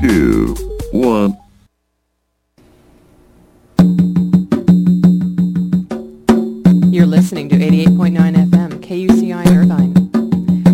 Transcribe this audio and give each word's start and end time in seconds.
2, 0.00 0.54
1. 0.92 1.36
You're 6.90 7.04
listening 7.04 7.50
to 7.50 7.56
88.9 7.56 8.48
FM, 8.48 8.80
KUCI 8.80 9.46
Irvine. 9.54 9.92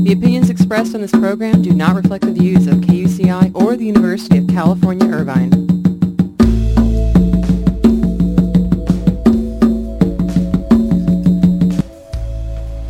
The 0.05 0.13
opinions 0.13 0.49
expressed 0.49 0.95
on 0.95 1.01
this 1.01 1.11
program 1.11 1.61
do 1.61 1.73
not 1.73 1.97
reflect 1.97 2.25
the 2.25 2.31
views 2.31 2.69
of 2.69 2.77
KUCI 2.77 3.51
or 3.53 3.75
the 3.75 3.85
University 3.85 4.39
of 4.39 4.47
California, 4.47 5.09
Irvine. 5.09 5.51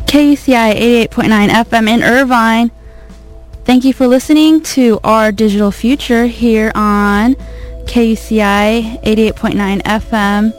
KUCI 0.05 1.07
88.9 1.09 1.49
FM 1.49 1.89
in 1.89 2.03
Irvine. 2.03 2.69
Thank 3.67 3.83
you 3.83 3.91
for 3.91 4.07
listening 4.07 4.61
to 4.61 4.97
our 5.03 5.29
digital 5.33 5.71
future 5.71 6.25
here 6.25 6.71
on 6.73 7.35
KUCI 7.83 9.03
88.9 9.03 9.81
FM 9.81 10.53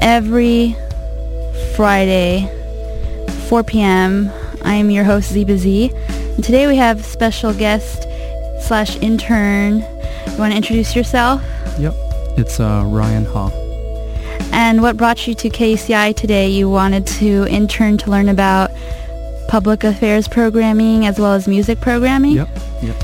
every 0.00 0.74
Friday, 1.76 2.48
4 3.50 3.62
p.m. 3.64 4.30
I 4.64 4.72
am 4.76 4.90
your 4.90 5.04
host, 5.04 5.30
Ziba 5.30 5.58
Z. 5.58 5.90
And 6.08 6.42
today 6.42 6.66
we 6.66 6.76
have 6.76 7.04
special 7.04 7.52
guest 7.52 8.04
slash 8.62 8.96
intern. 9.02 9.80
You 9.80 10.38
want 10.38 10.52
to 10.52 10.56
introduce 10.56 10.96
yourself? 10.96 11.42
Yep, 11.78 11.92
it's 12.38 12.60
uh, 12.60 12.82
Ryan 12.86 13.26
Ha. 13.26 13.50
And 14.52 14.80
what 14.80 14.96
brought 14.96 15.26
you 15.26 15.34
to 15.34 15.50
KUCI 15.50 16.16
today? 16.16 16.48
You 16.48 16.70
wanted 16.70 17.06
to 17.08 17.46
intern 17.48 17.98
to 17.98 18.10
learn 18.10 18.30
about 18.30 18.67
public 19.48 19.82
affairs 19.82 20.28
programming 20.28 21.06
as 21.06 21.18
well 21.18 21.32
as 21.32 21.48
music 21.48 21.80
programming? 21.80 22.32
Yep, 22.32 22.48
yep. 22.82 22.96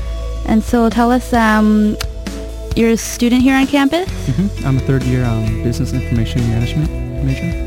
And 0.47 0.63
so 0.63 0.89
tell 0.89 1.11
us, 1.11 1.33
um, 1.33 1.97
you're 2.75 2.91
a 2.91 2.97
student 2.97 3.41
here 3.41 3.55
on 3.55 3.67
campus? 3.67 4.07
hmm 4.27 4.65
I'm 4.65 4.77
a 4.77 4.81
third 4.81 5.03
year 5.03 5.25
um, 5.25 5.63
business 5.63 5.91
information 5.93 6.41
management 6.47 6.89
major. 7.25 7.61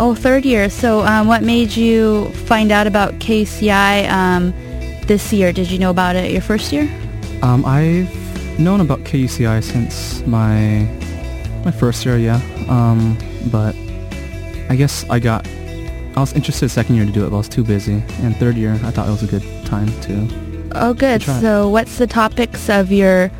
Oh, 0.00 0.14
third 0.14 0.44
year. 0.44 0.70
So 0.70 1.00
um, 1.00 1.26
what 1.28 1.42
made 1.42 1.74
you 1.76 2.30
find 2.46 2.72
out 2.72 2.86
about 2.86 3.14
KUCI 3.14 4.08
um, 4.10 4.52
this 5.06 5.32
year? 5.32 5.52
Did 5.52 5.70
you 5.70 5.78
know 5.78 5.90
about 5.90 6.16
it 6.16 6.30
your 6.30 6.42
first 6.42 6.72
year? 6.72 6.90
Um, 7.42 7.64
I've 7.64 8.10
known 8.58 8.80
about 8.80 9.00
KUCI 9.00 9.62
since 9.62 10.24
my 10.26 10.86
my 11.64 11.70
first 11.70 12.04
year, 12.04 12.18
yeah. 12.18 12.40
Um, 12.68 13.16
but 13.50 13.74
I 14.68 14.76
guess 14.76 15.08
I 15.08 15.18
got 15.18 15.46
I 16.16 16.20
was 16.20 16.32
interested 16.32 16.68
second 16.68 16.94
year 16.94 17.04
to 17.04 17.12
do 17.12 17.26
it, 17.26 17.30
but 17.30 17.36
I 17.36 17.38
was 17.38 17.48
too 17.48 17.64
busy. 17.64 18.02
And 18.20 18.36
third 18.36 18.56
year, 18.56 18.74
I 18.84 18.90
thought 18.90 19.08
it 19.08 19.10
was 19.10 19.22
a 19.22 19.26
good 19.26 19.42
time 19.66 19.88
to. 20.02 20.70
Oh, 20.76 20.94
good. 20.94 21.22
try. 21.22 21.40
So 21.40 21.68
what's 21.68 21.98
the 21.98 22.06
topics 22.06 22.68
of 22.68 22.92
your 22.92 23.30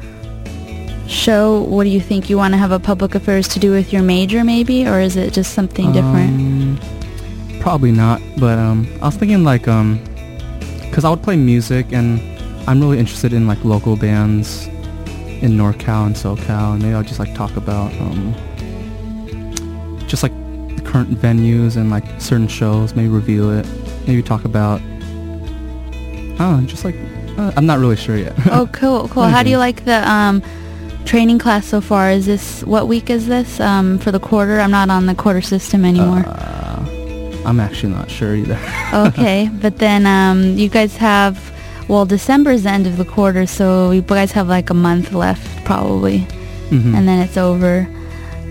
show? 1.06 1.62
What 1.62 1.84
do 1.84 1.90
you 1.90 2.00
think 2.00 2.28
you 2.28 2.36
want 2.36 2.52
to 2.54 2.58
have 2.58 2.72
a 2.72 2.80
public 2.80 3.14
affairs 3.14 3.46
to 3.48 3.58
do 3.60 3.70
with 3.70 3.92
your 3.92 4.02
major, 4.02 4.42
maybe? 4.42 4.86
Or 4.88 5.00
is 5.00 5.16
it 5.16 5.32
just 5.32 5.52
something 5.54 5.92
different? 5.92 6.40
Um, 6.40 6.80
probably 7.60 7.92
not, 7.92 8.20
but 8.38 8.58
um, 8.58 8.88
I 9.00 9.06
was 9.06 9.16
thinking 9.16 9.44
like 9.44 9.68
um, 9.68 10.04
cause 10.92 11.04
I 11.04 11.10
would 11.10 11.22
play 11.22 11.36
music 11.36 11.92
and 11.92 12.20
I'm 12.68 12.80
really 12.80 12.98
interested 12.98 13.32
in 13.32 13.46
like 13.46 13.62
local 13.64 13.96
bands 13.96 14.66
in 14.66 15.52
NorCal 15.52 16.06
and 16.06 16.16
SoCal, 16.16 16.72
and 16.72 16.82
maybe 16.82 16.94
I'll 16.94 17.02
just 17.02 17.18
like 17.18 17.34
talk 17.34 17.56
about 17.56 17.92
um, 18.00 18.34
just 20.08 20.22
like 20.22 20.32
current 20.94 21.10
venues 21.20 21.76
and 21.76 21.90
like 21.90 22.04
certain 22.20 22.46
shows, 22.46 22.94
maybe 22.94 23.08
review 23.08 23.50
it, 23.50 23.66
maybe 24.06 24.22
talk 24.22 24.44
about, 24.44 24.80
I 24.80 26.38
don't 26.38 26.60
know, 26.60 26.66
just 26.68 26.84
like 26.84 26.94
uh, 27.36 27.50
I'm 27.56 27.66
not 27.66 27.80
really 27.80 27.96
sure 27.96 28.16
yet. 28.16 28.32
oh, 28.46 28.68
cool, 28.72 29.08
cool. 29.08 29.24
How 29.24 29.42
do 29.42 29.50
you 29.50 29.58
like 29.58 29.84
the 29.84 30.08
um, 30.08 30.40
training 31.04 31.40
class 31.40 31.66
so 31.66 31.80
far? 31.80 32.10
Is 32.12 32.26
this, 32.26 32.62
what 32.62 32.86
week 32.86 33.10
is 33.10 33.26
this 33.26 33.58
um, 33.58 33.98
for 33.98 34.12
the 34.12 34.20
quarter? 34.20 34.60
I'm 34.60 34.70
not 34.70 34.88
on 34.88 35.06
the 35.06 35.16
quarter 35.16 35.42
system 35.42 35.84
anymore. 35.84 36.22
Uh, 36.28 37.42
I'm 37.44 37.58
actually 37.58 37.92
not 37.92 38.08
sure 38.08 38.36
either. 38.36 38.56
okay, 38.94 39.50
but 39.60 39.78
then 39.78 40.06
um, 40.06 40.56
you 40.56 40.68
guys 40.68 40.96
have, 40.98 41.52
well, 41.88 42.06
December's 42.06 42.62
the 42.62 42.70
end 42.70 42.86
of 42.86 42.98
the 42.98 43.04
quarter, 43.04 43.46
so 43.46 43.90
you 43.90 44.00
guys 44.02 44.30
have 44.30 44.46
like 44.46 44.70
a 44.70 44.74
month 44.74 45.12
left 45.12 45.64
probably, 45.64 46.20
Mhm. 46.70 46.94
and 46.96 47.08
then 47.08 47.18
it's 47.18 47.36
over. 47.36 47.88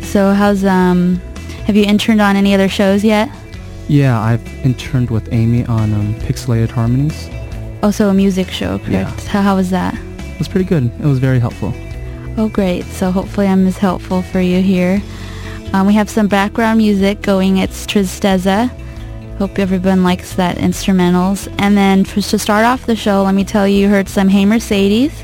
So 0.01 0.33
how's, 0.33 0.65
um, 0.65 1.21
have 1.65 1.75
you 1.75 1.83
interned 1.83 2.21
on 2.21 2.35
any 2.35 2.53
other 2.53 2.69
shows 2.69 3.03
yet? 3.03 3.29
Yeah, 3.87 4.19
I've 4.19 4.45
interned 4.65 5.09
with 5.09 5.31
Amy 5.33 5.65
on 5.65 5.93
um, 5.93 6.15
Pixelated 6.15 6.69
Harmonies. 6.69 7.29
Also 7.81 8.09
a 8.09 8.13
music 8.13 8.49
show, 8.49 8.77
correct? 8.79 8.91
Yeah. 8.91 9.29
How, 9.29 9.41
how 9.41 9.55
was 9.55 9.69
that? 9.71 9.93
It 9.93 10.39
was 10.39 10.47
pretty 10.47 10.65
good. 10.65 10.85
It 10.99 11.05
was 11.05 11.19
very 11.19 11.39
helpful. 11.39 11.73
Oh, 12.37 12.49
great. 12.49 12.85
So 12.85 13.11
hopefully 13.11 13.47
I'm 13.47 13.67
as 13.67 13.77
helpful 13.77 14.21
for 14.21 14.39
you 14.39 14.61
here. 14.61 15.01
Um, 15.73 15.87
we 15.87 15.93
have 15.93 16.09
some 16.09 16.27
background 16.27 16.77
music 16.77 17.21
going. 17.21 17.57
It's 17.57 17.85
Tristeza. 17.85 18.69
Hope 19.37 19.59
everyone 19.59 20.03
likes 20.03 20.35
that 20.35 20.57
instrumentals. 20.57 21.53
And 21.59 21.75
then 21.77 22.05
for, 22.05 22.21
to 22.21 22.39
start 22.39 22.65
off 22.65 22.85
the 22.85 22.95
show, 22.95 23.23
let 23.23 23.35
me 23.35 23.43
tell 23.43 23.67
you, 23.67 23.81
you 23.81 23.89
heard 23.89 24.07
some 24.07 24.29
Hey 24.29 24.45
Mercedes. 24.45 25.23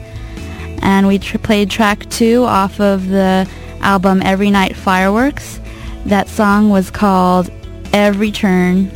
And 0.82 1.08
we 1.08 1.20
tr- 1.20 1.38
played 1.38 1.70
track 1.70 2.10
two 2.10 2.44
off 2.44 2.80
of 2.80 3.08
the 3.08 3.50
album 3.82 4.22
Every 4.24 4.52
Night 4.52 4.76
Fireworks. 4.76 5.60
That 6.06 6.28
song 6.28 6.70
was 6.70 6.90
called 6.90 7.52
Every 7.94 8.32
Turn. 8.32 8.92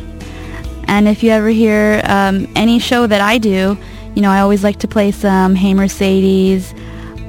And 0.88 1.08
if 1.08 1.24
you 1.24 1.32
ever 1.32 1.50
hear 1.50 2.02
um, 2.06 2.52
any 2.56 2.80
show 2.80 3.08
that 3.08 3.22
I 3.22 3.38
do, 3.38 3.78
you 4.16 4.22
know, 4.22 4.30
I 4.30 4.40
always 4.40 4.64
like 4.64 4.80
to 4.80 4.88
play 4.88 5.12
some 5.12 5.56
Hey 5.56 5.74
Mercedes 5.74 6.74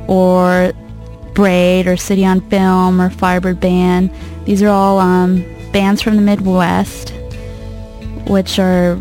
or 0.06 0.72
Braid 1.32 1.86
or 1.86 1.96
City 1.96 2.24
on 2.24 2.40
Film 2.50 3.00
or 3.00 3.10
Firebird 3.10 3.60
Band. 3.60 4.10
These 4.44 4.62
are 4.62 4.68
all 4.68 4.98
um, 4.98 5.42
bands 5.72 6.02
from 6.02 6.16
the 6.16 6.22
Midwest, 6.22 7.10
which 8.28 8.58
are 8.58 9.00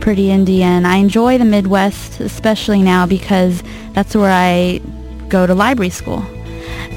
pretty 0.00 0.26
indie. 0.28 0.60
And 0.60 0.86
I 0.86 0.96
enjoy 0.96 1.38
the 1.38 1.44
Midwest, 1.44 2.20
especially 2.20 2.82
now 2.82 3.06
because 3.06 3.62
that's 3.92 4.14
where 4.16 4.32
I 4.32 4.80
go 5.28 5.46
to 5.46 5.54
library 5.54 5.90
school. 5.90 6.22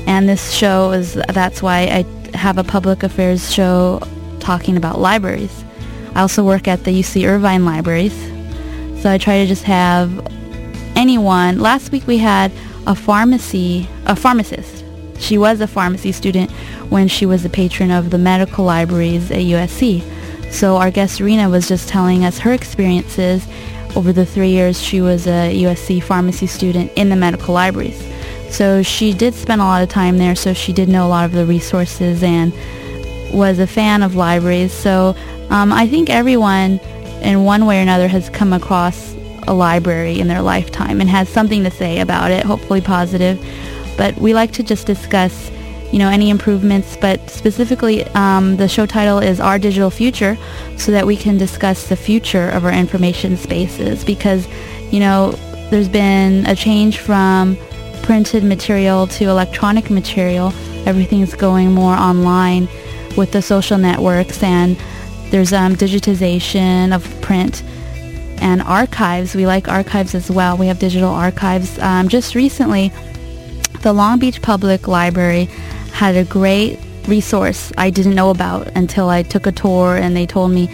And 0.06 0.28
this 0.28 0.52
show 0.52 0.92
is, 0.92 1.14
that's 1.14 1.62
why 1.62 1.82
I 1.82 2.06
have 2.34 2.58
a 2.58 2.64
public 2.64 3.04
affairs 3.04 3.54
show 3.54 4.02
talking 4.40 4.78
about 4.78 5.00
libraries. 5.00 5.64
I 6.16 6.22
also 6.22 6.44
work 6.44 6.68
at 6.68 6.84
the 6.84 6.92
UC 6.92 7.28
Irvine 7.28 7.66
Libraries. 7.66 8.14
So 9.02 9.10
I 9.10 9.18
try 9.18 9.40
to 9.40 9.48
just 9.48 9.64
have 9.64 10.26
anyone. 10.96 11.60
Last 11.60 11.92
week 11.92 12.06
we 12.08 12.18
had 12.18 12.52
a 12.86 12.96
pharmacy, 12.96 13.88
a 14.06 14.16
pharmacist. 14.16 14.84
She 15.20 15.38
was 15.38 15.62
a 15.62 15.68
pharmacy 15.68 16.12
student 16.12 16.52
when 16.90 17.08
she 17.08 17.26
was 17.26 17.46
a 17.46 17.50
patron 17.50 17.92
of 17.92 18.10
the 18.10 18.18
medical 18.18 18.66
libraries 18.66 19.32
at 19.32 19.40
USC. 19.40 20.04
So 20.52 20.78
our 20.78 20.92
guest 20.92 21.20
Rena 21.20 21.50
was 21.50 21.68
just 21.68 21.90
telling 21.90 22.26
us 22.26 22.40
her 22.40 22.54
experiences 22.54 23.48
over 23.96 24.12
the 24.12 24.26
three 24.26 24.50
years 24.50 24.82
she 24.82 25.02
was 25.02 25.28
a 25.28 25.64
USC 25.64 26.02
pharmacy 26.02 26.48
student 26.48 26.92
in 26.96 27.10
the 27.10 27.16
medical 27.16 27.54
libraries. 27.54 28.13
So 28.54 28.84
she 28.84 29.14
did 29.14 29.34
spend 29.34 29.62
a 29.62 29.64
lot 29.64 29.82
of 29.82 29.90
time 29.90 30.20
there, 30.20 30.36
so 30.36 30.54
she 30.54 30.74
did 30.74 30.88
know 30.88 31.08
a 31.08 31.10
lot 31.10 31.26
of 31.26 31.32
the 31.32 31.44
resources 31.44 32.22
and 32.22 32.54
was 33.34 33.58
a 33.58 33.66
fan 33.66 34.04
of 34.04 34.16
libraries. 34.16 34.72
So 34.72 35.16
um, 35.50 35.74
I 35.74 35.88
think 35.88 36.12
everyone 36.12 36.80
in 37.24 37.46
one 37.46 37.66
way 37.66 37.80
or 37.80 37.82
another 37.82 38.08
has 38.08 38.30
come 38.30 38.54
across 38.54 39.16
a 39.48 39.56
library 39.56 40.20
in 40.20 40.28
their 40.28 40.44
lifetime 40.44 41.02
and 41.02 41.10
has 41.10 41.30
something 41.30 41.64
to 41.64 41.72
say 41.72 42.00
about 42.00 42.30
it, 42.30 42.46
hopefully 42.46 42.80
positive. 42.80 43.44
But 43.98 44.16
we 44.20 44.36
like 44.36 44.52
to 44.52 44.64
just 44.64 44.86
discuss, 44.86 45.50
you 45.92 45.98
know, 45.98 46.10
any 46.10 46.30
improvements, 46.30 46.96
but 46.96 47.28
specifically 47.32 48.04
um, 48.14 48.58
the 48.58 48.68
show 48.68 48.86
title 48.86 49.18
is 49.18 49.40
Our 49.40 49.58
Digital 49.58 49.90
Future 49.90 50.38
so 50.78 50.92
that 50.92 51.08
we 51.08 51.18
can 51.18 51.40
discuss 51.40 51.88
the 51.88 51.96
future 51.96 52.50
of 52.50 52.66
our 52.66 52.72
information 52.72 53.36
spaces 53.36 54.06
because, 54.06 54.48
you 54.92 55.00
know, 55.00 55.32
there's 55.72 55.90
been 55.90 56.46
a 56.46 56.56
change 56.56 57.00
from 57.00 57.58
printed 58.04 58.44
material 58.44 59.08
to 59.08 59.30
electronic 59.30 59.90
material. 59.90 60.54
Everything's 60.86 61.34
going 61.34 61.72
more 61.72 61.96
online 61.96 62.68
with 63.18 63.32
the 63.32 63.42
social 63.42 63.78
networks 63.78 64.44
and 64.44 64.78
there's 65.32 65.54
um, 65.54 65.76
digitization 65.76 66.94
of 66.94 67.04
print 67.22 67.64
and 68.42 68.62
archives. 68.62 69.34
We 69.34 69.48
like 69.48 69.68
archives 69.68 70.14
as 70.14 70.30
well. 70.30 70.58
We 70.58 70.68
have 70.68 70.78
digital 70.78 71.10
archives. 71.10 71.80
Um, 71.80 72.10
just 72.10 72.36
recently, 72.36 72.92
the 73.82 73.94
Long 73.94 74.20
Beach 74.20 74.42
Public 74.42 74.88
Library 74.88 75.46
had 75.94 76.16
a 76.16 76.26
great 76.26 76.80
resource 77.08 77.72
I 77.78 77.90
didn't 77.90 78.16
know 78.16 78.30
about 78.30 78.68
until 78.76 79.10
I 79.10 79.24
took 79.24 79.48
a 79.48 79.52
tour 79.52 79.96
and 79.96 80.16
they 80.16 80.26
told 80.26 80.52
me 80.52 80.70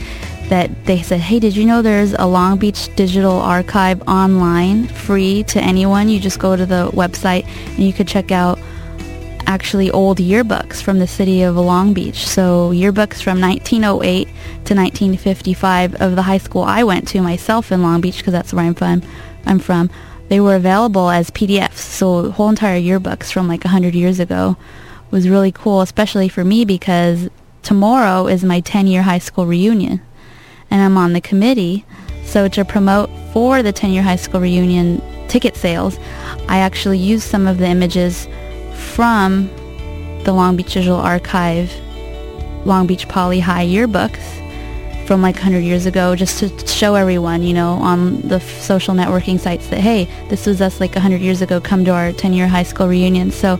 that 0.50 0.86
they 0.86 1.02
said, 1.02 1.20
hey, 1.20 1.40
did 1.40 1.56
you 1.56 1.66
know 1.66 1.82
there's 1.82 2.14
a 2.14 2.26
Long 2.26 2.58
Beach 2.58 2.94
Digital 2.96 3.34
Archive 3.34 4.02
online, 4.08 4.88
free 4.88 5.44
to 5.44 5.62
anyone? 5.62 6.10
You 6.10 6.20
just 6.20 6.40
go 6.40 6.56
to 6.56 6.66
the 6.66 6.90
website 6.94 7.46
and 7.46 7.80
you 7.80 7.94
could 7.94 8.08
check 8.08 8.32
out 8.32 8.60
actually 9.46 9.90
old 9.92 10.18
yearbooks 10.18 10.82
from 10.82 11.00
the 11.00 11.08
city 11.08 11.44
of 11.44 11.56
Long 11.56 11.94
Beach. 11.94 12.28
So 12.28 12.72
yearbooks 12.72 13.22
from 13.22 13.40
1908 13.40 14.26
to 14.26 14.76
1955 14.76 15.96
of 15.96 16.16
the 16.16 16.22
high 16.24 16.38
school 16.38 16.64
I 16.64 16.84
went 16.84 17.08
to 17.10 17.22
myself 17.22 17.72
in 17.72 17.82
Long 17.82 18.02
Beach 18.02 18.18
because 18.18 18.34
that's 18.34 18.54
where 18.54 18.66
I'm 18.66 18.76
from. 18.76 19.02
I'm 19.46 19.60
from. 19.60 19.90
They 20.30 20.40
were 20.40 20.56
available 20.56 21.10
as 21.10 21.32
PDFs. 21.32 21.78
So 21.78 22.32
whole 22.32 22.50
entire 22.50 22.80
yearbooks 22.80 23.32
from 23.32 23.48
like 23.48 23.64
100 23.64 23.96
years 23.96 24.20
ago 24.20 24.58
was 25.12 25.30
really 25.30 25.52
cool, 25.52 25.82
especially 25.82 26.30
for 26.30 26.44
me 26.44 26.66
because 26.66 27.30
tomorrow 27.64 28.28
is 28.28 28.44
my 28.44 28.62
10-year 28.62 29.02
high 29.02 29.18
school 29.18 29.46
reunion 29.46 30.02
and 30.72 30.82
I'm 30.82 30.98
on 30.98 31.14
the 31.14 31.22
committee. 31.22 31.86
So 32.24 32.48
to 32.50 32.64
promote 32.64 33.10
for 33.34 33.64
the 33.64 33.74
10-year 33.74 34.04
high 34.04 34.16
school 34.16 34.42
reunion 34.42 35.02
ticket 35.28 35.56
sales, 35.56 35.98
I 36.48 36.60
actually 36.60 36.98
used 36.98 37.24
some 37.28 37.48
of 37.48 37.58
the 37.58 37.68
images 37.68 38.28
from 38.96 39.50
the 40.24 40.34
Long 40.34 40.56
Beach 40.56 40.74
Digital 40.74 40.98
Archive 40.98 41.72
Long 42.66 42.88
Beach 42.88 43.08
Poly 43.08 43.40
High 43.40 43.66
yearbooks 43.66 44.40
from 45.08 45.22
like 45.22 45.36
100 45.36 45.60
years 45.62 45.86
ago 45.86 46.16
just 46.16 46.40
to 46.40 46.68
show 46.68 46.94
everyone, 46.94 47.42
you 47.42 47.54
know, 47.54 47.72
on 47.72 48.22
the 48.22 48.36
f- 48.36 48.62
social 48.62 48.94
networking 48.94 49.40
sites 49.40 49.68
that, 49.70 49.80
hey, 49.80 50.06
this 50.28 50.46
was 50.46 50.62
us 50.62 50.80
like 50.80 50.94
100 50.94 51.20
years 51.20 51.42
ago, 51.42 51.60
come 51.60 51.84
to 51.86 51.92
our 51.92 52.12
10-year 52.12 52.48
high 52.48 52.64
school 52.64 52.88
reunion. 52.88 53.32
So, 53.32 53.60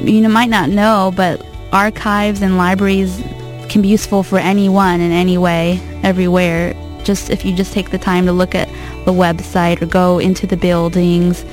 you 0.00 0.20
know, 0.20 0.28
might 0.28 0.48
not 0.48 0.70
know, 0.70 1.12
but 1.14 1.44
archives 1.72 2.42
and 2.42 2.56
libraries 2.56 3.22
can 3.72 3.80
be 3.80 3.88
useful 3.88 4.22
for 4.22 4.38
anyone 4.38 5.00
in 5.00 5.12
any 5.12 5.38
way, 5.38 5.80
everywhere. 6.02 6.74
Just 7.04 7.30
if 7.30 7.44
you 7.44 7.56
just 7.56 7.72
take 7.72 7.90
the 7.90 7.98
time 7.98 8.26
to 8.26 8.32
look 8.32 8.54
at 8.54 8.68
the 9.06 9.12
website 9.12 9.80
or 9.80 9.86
go 9.86 10.18
into 10.18 10.46
the 10.46 10.58
buildings, 10.58 11.44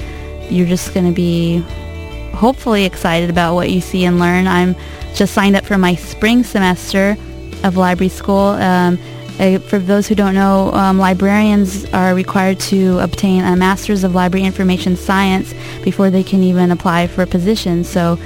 you're 0.50 0.68
just 0.68 0.94
going 0.94 1.06
to 1.06 1.14
be 1.14 1.60
hopefully 2.34 2.84
excited 2.84 3.30
about 3.30 3.56
what 3.56 3.72
you 3.72 3.80
see 3.80 4.04
and 4.04 4.20
learn. 4.20 4.48
I'm 4.48 4.76
just 5.16 5.34
signed 5.34 5.56
up 5.56 5.66
for 5.66 5.78
my 5.78 5.96
spring 5.96 6.44
semester 6.44 7.16
of 7.64 7.78
library 7.78 8.10
school. 8.10 8.50
Um, 8.50 9.00
uh, 9.40 9.58
for 9.60 9.80
those 9.80 10.08
who 10.08 10.16
don't 10.16 10.36
know, 10.36 10.74
um, 10.74 11.00
librarians 11.00 11.86
are 11.94 12.14
required 12.14 12.60
to 12.60 13.00
obtain 13.00 13.46
a 13.46 13.56
Master's 13.56 14.04
of 14.04 14.14
Library 14.14 14.46
Information 14.46 14.98
Science 14.98 15.54
before 15.84 16.10
they 16.10 16.24
can 16.24 16.44
even 16.44 16.70
apply 16.72 17.08
for 17.08 17.22
a 17.22 17.28
position. 17.28 17.86
So 17.86 18.20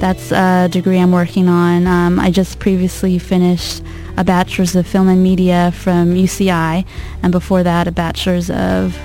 that's 0.00 0.32
a 0.32 0.68
degree 0.70 0.98
I'm 0.98 1.12
working 1.12 1.48
on. 1.48 1.86
Um, 1.86 2.18
I 2.18 2.30
just 2.30 2.58
previously 2.58 3.18
finished 3.18 3.82
a 4.16 4.24
bachelor's 4.24 4.74
of 4.74 4.86
film 4.86 5.08
and 5.08 5.22
media 5.22 5.72
from 5.74 6.14
UCI, 6.14 6.84
and 7.22 7.30
before 7.30 7.62
that, 7.62 7.86
a 7.86 7.92
bachelor's 7.92 8.50
of 8.50 8.98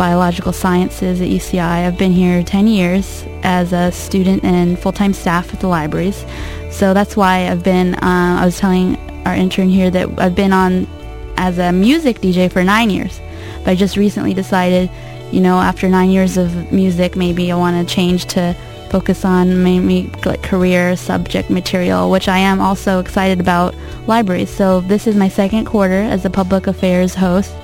biological 0.00 0.54
sciences 0.54 1.20
at 1.20 1.28
UCI. 1.28 1.86
I've 1.86 1.98
been 1.98 2.12
here 2.12 2.42
10 2.42 2.66
years 2.66 3.24
as 3.42 3.74
a 3.74 3.92
student 3.92 4.42
and 4.42 4.78
full-time 4.78 5.12
staff 5.12 5.52
at 5.52 5.60
the 5.60 5.68
libraries. 5.68 6.24
So 6.70 6.94
that's 6.94 7.18
why 7.18 7.50
I've 7.50 7.62
been, 7.62 7.94
uh, 7.96 8.38
I 8.40 8.44
was 8.46 8.58
telling 8.58 8.96
our 9.26 9.34
intern 9.34 9.68
here 9.68 9.90
that 9.90 10.18
I've 10.18 10.34
been 10.34 10.54
on 10.54 10.86
as 11.36 11.58
a 11.58 11.70
music 11.70 12.20
DJ 12.20 12.50
for 12.50 12.64
nine 12.64 12.88
years. 12.88 13.20
But 13.58 13.72
I 13.72 13.74
just 13.74 13.98
recently 13.98 14.32
decided, 14.32 14.90
you 15.32 15.40
know, 15.42 15.58
after 15.58 15.86
nine 15.86 16.08
years 16.08 16.38
of 16.38 16.72
music, 16.72 17.14
maybe 17.14 17.52
I 17.52 17.56
want 17.56 17.86
to 17.86 17.94
change 17.94 18.24
to 18.26 18.56
focus 18.90 19.24
on 19.24 19.62
maybe 19.62 20.10
like 20.24 20.42
career 20.42 20.96
subject 20.96 21.48
material, 21.48 22.10
which 22.10 22.28
I 22.28 22.38
am 22.38 22.60
also 22.60 22.98
excited 22.98 23.40
about 23.40 23.74
libraries. 24.06 24.50
So 24.50 24.80
this 24.80 25.06
is 25.06 25.16
my 25.16 25.28
second 25.28 25.64
quarter 25.64 26.02
as 26.02 26.24
a 26.24 26.30
public 26.30 26.66
affairs 26.66 27.14
host, 27.14 27.54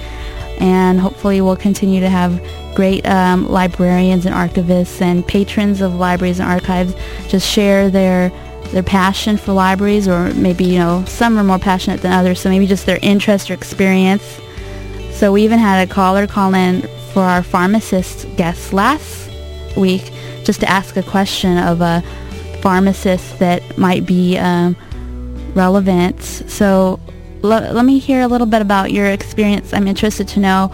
and 0.58 1.00
hopefully 1.00 1.40
we'll 1.40 1.56
continue 1.56 2.00
to 2.00 2.08
have 2.08 2.40
great 2.75 3.06
um, 3.06 3.49
librarians 3.49 4.26
and 4.26 4.34
archivists 4.34 5.00
and 5.00 5.26
patrons 5.26 5.81
of 5.81 5.94
libraries 5.94 6.38
and 6.38 6.49
archives 6.49 6.94
just 7.29 7.49
share 7.49 7.90
their 7.90 8.31
their 8.72 8.82
passion 8.82 9.37
for 9.37 9.52
libraries 9.52 10.06
or 10.08 10.34
maybe 10.34 10.64
you 10.64 10.79
know 10.79 11.02
some 11.06 11.38
are 11.38 11.44
more 11.44 11.58
passionate 11.58 12.02
than 12.02 12.12
others 12.12 12.40
so 12.40 12.50
maybe 12.50 12.67
just 12.67 12.84
their 12.84 12.99
interest 13.00 13.49
or 13.50 13.55
experience 13.55 14.40
so 15.12 15.32
we 15.32 15.43
even 15.43 15.58
had 15.58 15.88
a 15.88 15.90
caller 15.90 16.26
call 16.26 16.52
in 16.52 16.82
for 17.12 17.22
our 17.22 17.43
pharmacist 17.43 18.26
guest 18.37 18.72
last 18.72 19.31
week 19.76 20.12
just 20.46 20.60
to 20.60 20.69
ask 20.70 20.96
a 20.96 21.02
question 21.02 21.58
of 21.58 21.81
a 21.81 22.02
pharmacist 22.62 23.38
that 23.40 23.76
might 23.76 24.06
be 24.06 24.38
um, 24.38 24.75
relevant. 25.54 26.22
So 26.22 27.00
l- 27.44 27.72
let 27.72 27.84
me 27.84 27.98
hear 27.98 28.20
a 28.22 28.26
little 28.28 28.46
bit 28.46 28.62
about 28.62 28.93
your 28.93 29.06
experience. 29.06 29.72
I'm 29.75 29.87
interested 29.88 30.28
to 30.28 30.40
know. 30.40 30.72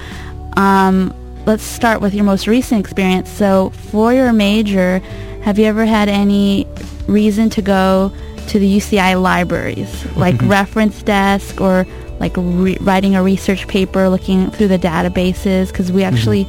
Um, 0.56 1.12
let's 1.46 1.62
start 1.64 2.00
with 2.00 2.14
your 2.14 2.24
most 2.24 2.46
recent 2.46 2.80
experience. 2.80 3.28
So 3.30 3.70
for 3.90 4.12
your 4.12 4.32
major, 4.32 4.98
have 5.42 5.58
you 5.58 5.64
ever 5.66 5.84
had 5.86 6.08
any 6.08 6.66
reason 7.08 7.50
to 7.50 7.62
go 7.62 8.12
to 8.48 8.58
the 8.58 8.76
UCI 8.78 9.20
libraries, 9.20 10.04
like 10.16 10.34
Mm-hmm. 10.36 10.48
reference 10.50 11.02
desk 11.02 11.60
or 11.60 11.86
like 12.20 12.32
re- 12.36 12.76
writing 12.80 13.16
a 13.16 13.22
research 13.22 13.66
paper, 13.66 14.08
looking 14.08 14.50
through 14.50 14.68
the 14.68 14.78
databases? 14.78 15.68
Because 15.68 15.90
we 15.90 16.02
Mm-hmm. 16.02 16.14
actually 16.14 16.46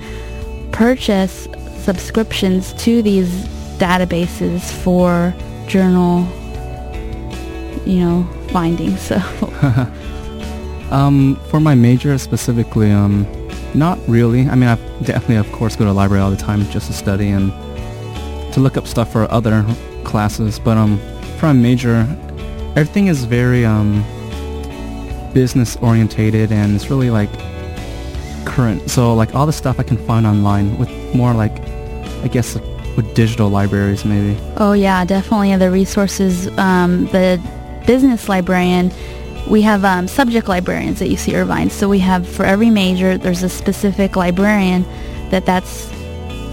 purchase 0.72 1.48
subscriptions 1.84 2.74
to 2.84 3.02
these 3.02 3.30
databases 3.78 4.72
for 4.84 5.34
journal, 5.68 6.28
you 7.86 8.00
know, 8.00 8.24
findings. 8.50 9.02
So, 9.02 9.18
Um, 10.94 11.38
for 11.50 11.60
my 11.60 11.74
major 11.74 12.16
specifically, 12.20 12.92
um, 12.92 13.26
not 13.74 13.98
really. 14.08 14.48
I 14.48 14.54
mean, 14.54 14.70
I 14.70 14.76
definitely, 15.02 15.38
of 15.38 15.52
course, 15.52 15.76
go 15.76 15.86
to 15.86 15.90
the 15.90 15.94
library 15.94 16.22
all 16.22 16.30
the 16.30 16.38
time 16.38 16.64
just 16.70 16.86
to 16.86 16.94
study 16.94 17.30
and 17.30 17.52
to 18.54 18.60
look 18.60 18.78
up 18.78 18.86
stuff 18.86 19.12
for 19.12 19.30
other 19.32 19.66
classes. 20.04 20.60
But 20.60 20.78
um, 20.78 21.00
for 21.40 21.48
my 21.48 21.54
major, 21.54 22.08
everything 22.76 23.08
is 23.08 23.26
very 23.26 23.66
um, 23.66 24.04
business 25.34 25.78
orientated 25.78 26.52
and 26.52 26.76
it's 26.76 26.92
really 26.92 27.10
like 27.10 27.32
current. 28.46 28.88
So 28.92 29.16
like 29.16 29.34
all 29.34 29.48
the 29.48 29.54
stuff 29.54 29.80
I 29.80 29.84
can 29.84 29.98
find 29.98 30.28
online 30.28 30.78
with 30.78 30.92
more 31.16 31.34
like, 31.34 31.58
I 32.24 32.28
guess, 32.28 32.56
with 32.96 33.14
digital 33.16 33.50
libraries 33.50 34.06
maybe. 34.06 34.40
oh 34.58 34.74
yeah, 34.74 35.04
definitely 35.06 35.56
the 35.58 35.70
resources. 35.70 36.48
Um, 36.58 37.06
the 37.08 37.42
business 37.86 38.30
librarian, 38.30 38.92
we 39.50 39.62
have 39.62 39.84
um, 39.84 40.08
subject 40.08 40.48
librarians 40.48 41.02
at 41.02 41.10
UC 41.10 41.34
Irvine. 41.34 41.70
So 41.70 41.90
we 41.90 42.00
have 42.00 42.28
for 42.28 42.46
every 42.46 42.70
major, 42.70 43.18
there's 43.18 43.44
a 43.44 43.50
specific 43.50 44.16
librarian 44.16 44.84
that 45.30 45.46
that's 45.46 45.92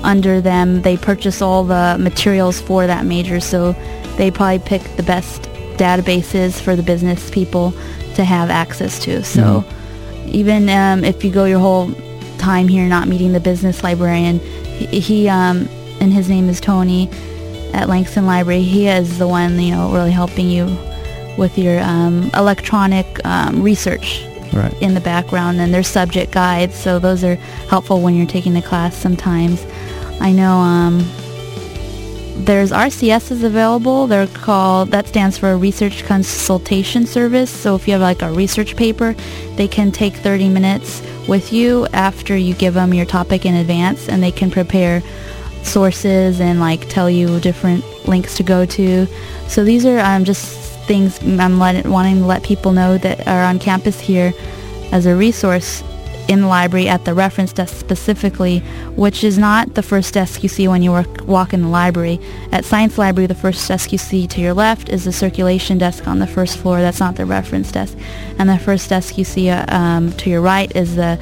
under 0.02 0.40
them. 0.40 0.82
They 0.82 0.96
purchase 0.96 1.40
all 1.42 1.64
the 1.64 1.96
materials 2.00 2.60
for 2.60 2.86
that 2.86 3.04
major. 3.04 3.38
So 3.40 3.72
they 4.16 4.30
probably 4.30 4.58
pick 4.58 4.82
the 4.96 5.02
best 5.02 5.42
databases 5.76 6.60
for 6.60 6.74
the 6.76 6.82
business 6.82 7.30
people 7.30 7.72
to 8.14 8.24
have 8.24 8.50
access 8.50 8.98
to. 9.04 9.22
So 9.22 9.64
even 10.26 10.68
um, 10.68 11.04
if 11.04 11.24
you 11.24 11.30
go 11.30 11.44
your 11.44 11.60
whole 11.60 11.92
time 12.38 12.68
here 12.68 12.86
not 12.88 13.08
meeting 13.08 13.32
the 13.32 13.40
business 13.40 13.82
librarian, 13.82 14.40
he, 14.86 15.28
um, 15.28 15.68
and 16.00 16.12
his 16.12 16.28
name 16.28 16.48
is 16.48 16.60
Tony 16.60 17.08
at 17.72 17.88
Langson 17.88 18.24
Library. 18.26 18.62
He 18.62 18.88
is 18.88 19.18
the 19.18 19.28
one 19.28 19.58
you 19.60 19.72
know 19.72 19.92
really 19.92 20.10
helping 20.10 20.48
you 20.48 20.66
with 21.38 21.56
your 21.58 21.80
um, 21.80 22.30
electronic 22.34 23.06
um, 23.24 23.62
research 23.62 24.24
Right. 24.52 24.74
in 24.82 24.94
the 24.94 25.00
background 25.00 25.60
and 25.60 25.72
there's 25.72 25.86
subject 25.86 26.32
guides 26.32 26.74
so 26.74 26.98
those 26.98 27.22
are 27.22 27.36
helpful 27.68 28.00
when 28.00 28.16
you're 28.16 28.26
taking 28.26 28.52
the 28.52 28.60
class 28.60 28.96
sometimes 28.96 29.64
i 30.20 30.32
know 30.32 30.54
um, 30.56 30.98
there's 32.44 32.72
rcs's 32.72 33.44
available 33.44 34.08
they're 34.08 34.26
called 34.26 34.90
that 34.90 35.06
stands 35.06 35.38
for 35.38 35.56
research 35.56 36.02
consultation 36.04 37.06
service 37.06 37.48
so 37.48 37.76
if 37.76 37.86
you 37.86 37.92
have 37.92 38.02
like 38.02 38.22
a 38.22 38.32
research 38.32 38.74
paper 38.76 39.14
they 39.54 39.68
can 39.68 39.92
take 39.92 40.14
30 40.14 40.48
minutes 40.48 41.00
with 41.28 41.52
you 41.52 41.86
after 41.92 42.36
you 42.36 42.54
give 42.54 42.74
them 42.74 42.94
your 42.94 43.06
topic 43.06 43.46
in 43.46 43.54
advance 43.54 44.08
and 44.08 44.22
they 44.22 44.32
can 44.32 44.50
prepare 44.50 45.02
sources 45.62 46.40
and 46.40 46.60
like 46.60 46.88
tell 46.88 47.10
you 47.10 47.38
different 47.40 47.84
links 48.08 48.36
to 48.36 48.42
go 48.42 48.64
to. 48.66 49.06
So 49.48 49.64
these 49.64 49.84
are 49.84 49.98
um, 49.98 50.24
just 50.24 50.60
things 50.90 51.22
i'm 51.38 51.60
let, 51.60 51.86
wanting 51.86 52.16
to 52.16 52.26
let 52.26 52.42
people 52.42 52.72
know 52.72 52.98
that 52.98 53.24
are 53.28 53.44
on 53.44 53.60
campus 53.60 54.00
here 54.00 54.32
as 54.90 55.06
a 55.06 55.14
resource 55.14 55.84
in 56.30 56.42
the 56.42 56.46
library 56.46 56.88
at 56.88 57.04
the 57.04 57.12
reference 57.12 57.52
desk 57.52 57.76
specifically, 57.76 58.60
which 58.94 59.24
is 59.24 59.36
not 59.36 59.74
the 59.74 59.82
first 59.82 60.14
desk 60.14 60.44
you 60.44 60.48
see 60.48 60.68
when 60.68 60.80
you 60.80 60.92
work, 60.92 61.26
walk 61.26 61.52
in 61.52 61.62
the 61.62 61.68
library. 61.68 62.20
At 62.52 62.64
Science 62.64 62.96
Library, 62.96 63.26
the 63.26 63.34
first 63.34 63.66
desk 63.66 63.90
you 63.90 63.98
see 63.98 64.28
to 64.28 64.40
your 64.40 64.54
left 64.54 64.90
is 64.90 65.04
the 65.04 65.12
circulation 65.12 65.76
desk 65.76 66.06
on 66.06 66.20
the 66.20 66.28
first 66.28 66.58
floor. 66.58 66.80
That's 66.80 67.00
not 67.00 67.16
the 67.16 67.26
reference 67.26 67.72
desk. 67.72 67.98
And 68.38 68.48
the 68.48 68.58
first 68.58 68.88
desk 68.88 69.18
you 69.18 69.24
see 69.24 69.50
uh, 69.50 69.66
um, 69.76 70.12
to 70.18 70.30
your 70.30 70.40
right 70.40 70.74
is 70.76 70.94
the 70.94 71.18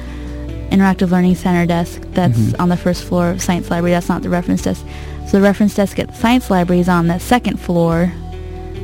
Interactive 0.69 1.09
Learning 1.09 1.33
Center 1.33 1.65
desk 1.65 2.03
that's 2.11 2.53
on 2.55 2.69
the 2.69 2.77
first 2.77 3.03
floor 3.03 3.31
of 3.31 3.41
Science 3.41 3.71
Library. 3.71 3.93
That's 3.93 4.09
not 4.09 4.21
the 4.21 4.29
reference 4.29 4.61
desk. 4.61 4.85
So 5.25 5.39
the 5.39 5.41
reference 5.41 5.73
desk 5.73 5.97
at 5.97 6.09
the 6.09 6.13
science 6.13 6.51
library 6.51 6.81
is 6.81 6.89
on 6.89 7.07
the 7.07 7.17
second 7.17 7.59
floor 7.59 8.13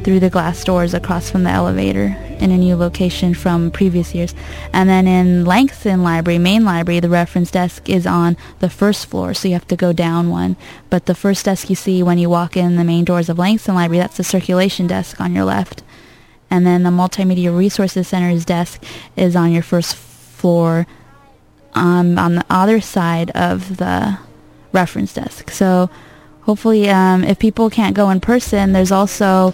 through 0.04 0.22
the 0.22 0.32
glass 0.32 0.64
doors 0.64 0.96
across 0.96 1.30
from 1.30 1.44
the 1.44 1.52
elevator 1.52 2.18
in 2.40 2.52
a 2.52 2.58
new 2.58 2.76
location 2.76 3.34
from 3.34 3.72
previous 3.72 4.14
years. 4.14 4.36
And 4.74 4.90
then 4.90 5.08
in 5.08 5.46
Langson 5.46 6.04
Library, 6.04 6.38
main 6.40 6.66
library, 6.66 7.00
the 7.00 7.10
reference 7.10 7.52
desk 7.52 7.90
is 7.90 8.06
on 8.06 8.38
the 8.60 8.70
first 8.70 9.08
floor, 9.08 9.34
so 9.34 9.48
you 9.48 9.54
have 9.54 9.68
to 9.68 9.76
go 9.76 9.94
down 9.94 10.30
one. 10.30 10.56
But 10.90 11.06
the 11.06 11.16
first 11.16 11.46
desk 11.46 11.70
you 11.70 11.76
see 11.76 12.04
when 12.04 12.18
you 12.18 12.30
walk 12.30 12.56
in 12.56 12.76
the 12.76 12.84
main 12.84 13.06
doors 13.06 13.30
of 13.30 13.38
Langson 13.38 13.76
Library, 13.76 14.00
that's 14.00 14.18
the 14.18 14.24
circulation 14.24 14.88
desk 14.88 15.20
on 15.20 15.34
your 15.34 15.46
left. 15.46 15.84
And 16.50 16.66
then 16.66 16.84
the 16.84 16.90
Multimedia 16.90 17.56
Resources 17.56 18.08
Center's 18.08 18.46
desk 18.46 18.84
is 19.16 19.36
on 19.36 19.52
your 19.52 19.64
first 19.64 19.96
floor 19.96 20.88
um, 21.74 22.18
on 22.18 22.36
the 22.36 22.46
other 22.50 22.80
side 22.82 23.32
of 23.32 23.78
the 23.78 24.18
reference 24.72 25.14
desk. 25.14 25.52
So 25.52 25.90
hopefully 26.42 26.90
um, 26.90 27.24
if 27.24 27.40
people 27.40 27.70
can't 27.70 27.96
go 27.96 28.10
in 28.10 28.20
person, 28.20 28.74
there's 28.74 28.92
also 28.92 29.54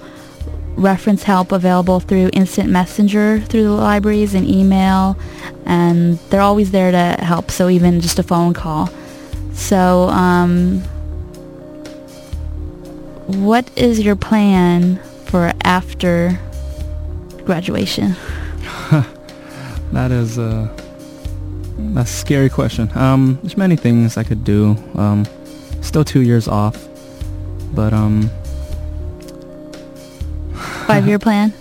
reference 0.75 1.23
help 1.23 1.51
available 1.51 1.99
through 1.99 2.29
instant 2.33 2.69
messenger 2.69 3.39
through 3.41 3.63
the 3.63 3.71
libraries 3.71 4.33
and 4.33 4.47
email 4.47 5.17
and 5.65 6.17
they're 6.29 6.41
always 6.41 6.71
there 6.71 6.91
to 6.91 7.23
help 7.23 7.51
so 7.51 7.69
even 7.69 8.01
just 8.01 8.17
a 8.19 8.23
phone 8.23 8.53
call 8.53 8.89
so 9.53 10.07
um, 10.09 10.79
what 13.27 13.69
is 13.75 13.99
your 13.99 14.15
plan 14.15 14.97
for 15.25 15.51
after 15.63 16.39
graduation 17.45 18.15
That 19.91 20.11
is 20.11 20.37
a 20.37 20.73
that's 21.77 22.09
a 22.09 22.13
scary 22.13 22.49
question. 22.49 22.89
Um, 22.95 23.39
there's 23.41 23.57
many 23.57 23.75
things 23.75 24.15
I 24.17 24.23
could 24.23 24.43
do. 24.43 24.77
Um, 24.95 25.25
still 25.81 26.05
two 26.05 26.21
years 26.21 26.47
off, 26.47 26.77
but 27.73 27.91
um, 27.91 28.29
five 30.93 31.07
year 31.07 31.19
plan 31.27 31.53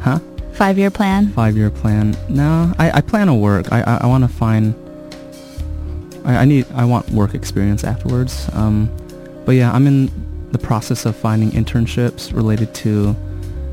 huh? 0.00 0.18
five 0.54 0.78
year 0.78 0.90
plan 0.90 1.28
Five 1.32 1.56
year 1.56 1.70
plan. 1.70 2.16
No, 2.28 2.72
I, 2.78 2.90
I 2.98 3.00
plan 3.00 3.26
to 3.26 3.34
work. 3.34 3.70
I 3.72 3.82
I, 3.82 3.94
I 4.02 4.06
want 4.06 4.22
to 4.24 4.28
find. 4.28 4.74
I, 6.24 6.36
I 6.42 6.44
need 6.44 6.66
I 6.74 6.84
want 6.84 7.10
work 7.10 7.34
experience 7.34 7.84
afterwards. 7.84 8.48
Um, 8.54 8.88
but 9.44 9.52
yeah, 9.52 9.70
I'm 9.72 9.86
in 9.86 10.10
the 10.52 10.58
process 10.58 11.04
of 11.06 11.14
finding 11.14 11.50
internships 11.50 12.32
related 12.34 12.74
to 12.76 13.14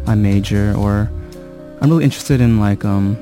my 0.06 0.16
major, 0.16 0.74
or 0.78 1.10
I'm 1.80 1.90
really 1.90 2.04
interested 2.04 2.42
in 2.42 2.60
like 2.60 2.84
um 2.84 3.18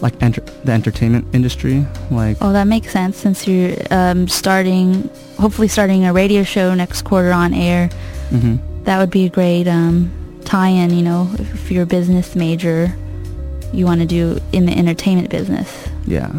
like 0.00 0.20
enter- 0.22 0.44
the 0.64 0.72
entertainment 0.72 1.26
industry, 1.32 1.86
like 2.10 2.36
oh 2.40 2.52
that 2.52 2.66
makes 2.66 2.90
sense 2.90 3.16
since 3.16 3.46
you're 3.46 3.76
um, 3.92 4.26
starting 4.26 5.08
hopefully 5.38 5.68
starting 5.68 6.04
a 6.04 6.12
radio 6.12 6.42
show 6.42 6.74
next 6.74 7.02
quarter 7.02 7.32
on 7.32 7.54
air 7.54 7.88
hmm 8.30 8.56
that 8.84 8.98
would 8.98 9.10
be 9.10 9.26
a 9.26 9.28
great 9.28 9.68
um, 9.68 10.10
tie-in 10.50 10.90
you 10.98 11.02
know 11.02 11.30
if 11.38 11.70
you're 11.70 11.84
a 11.84 11.86
business 11.98 12.34
major 12.34 12.92
you 13.72 13.84
want 13.86 14.00
to 14.00 14.06
do 14.06 14.24
in 14.52 14.66
the 14.66 14.72
entertainment 14.76 15.30
business. 15.30 15.68
Yeah, 16.06 16.32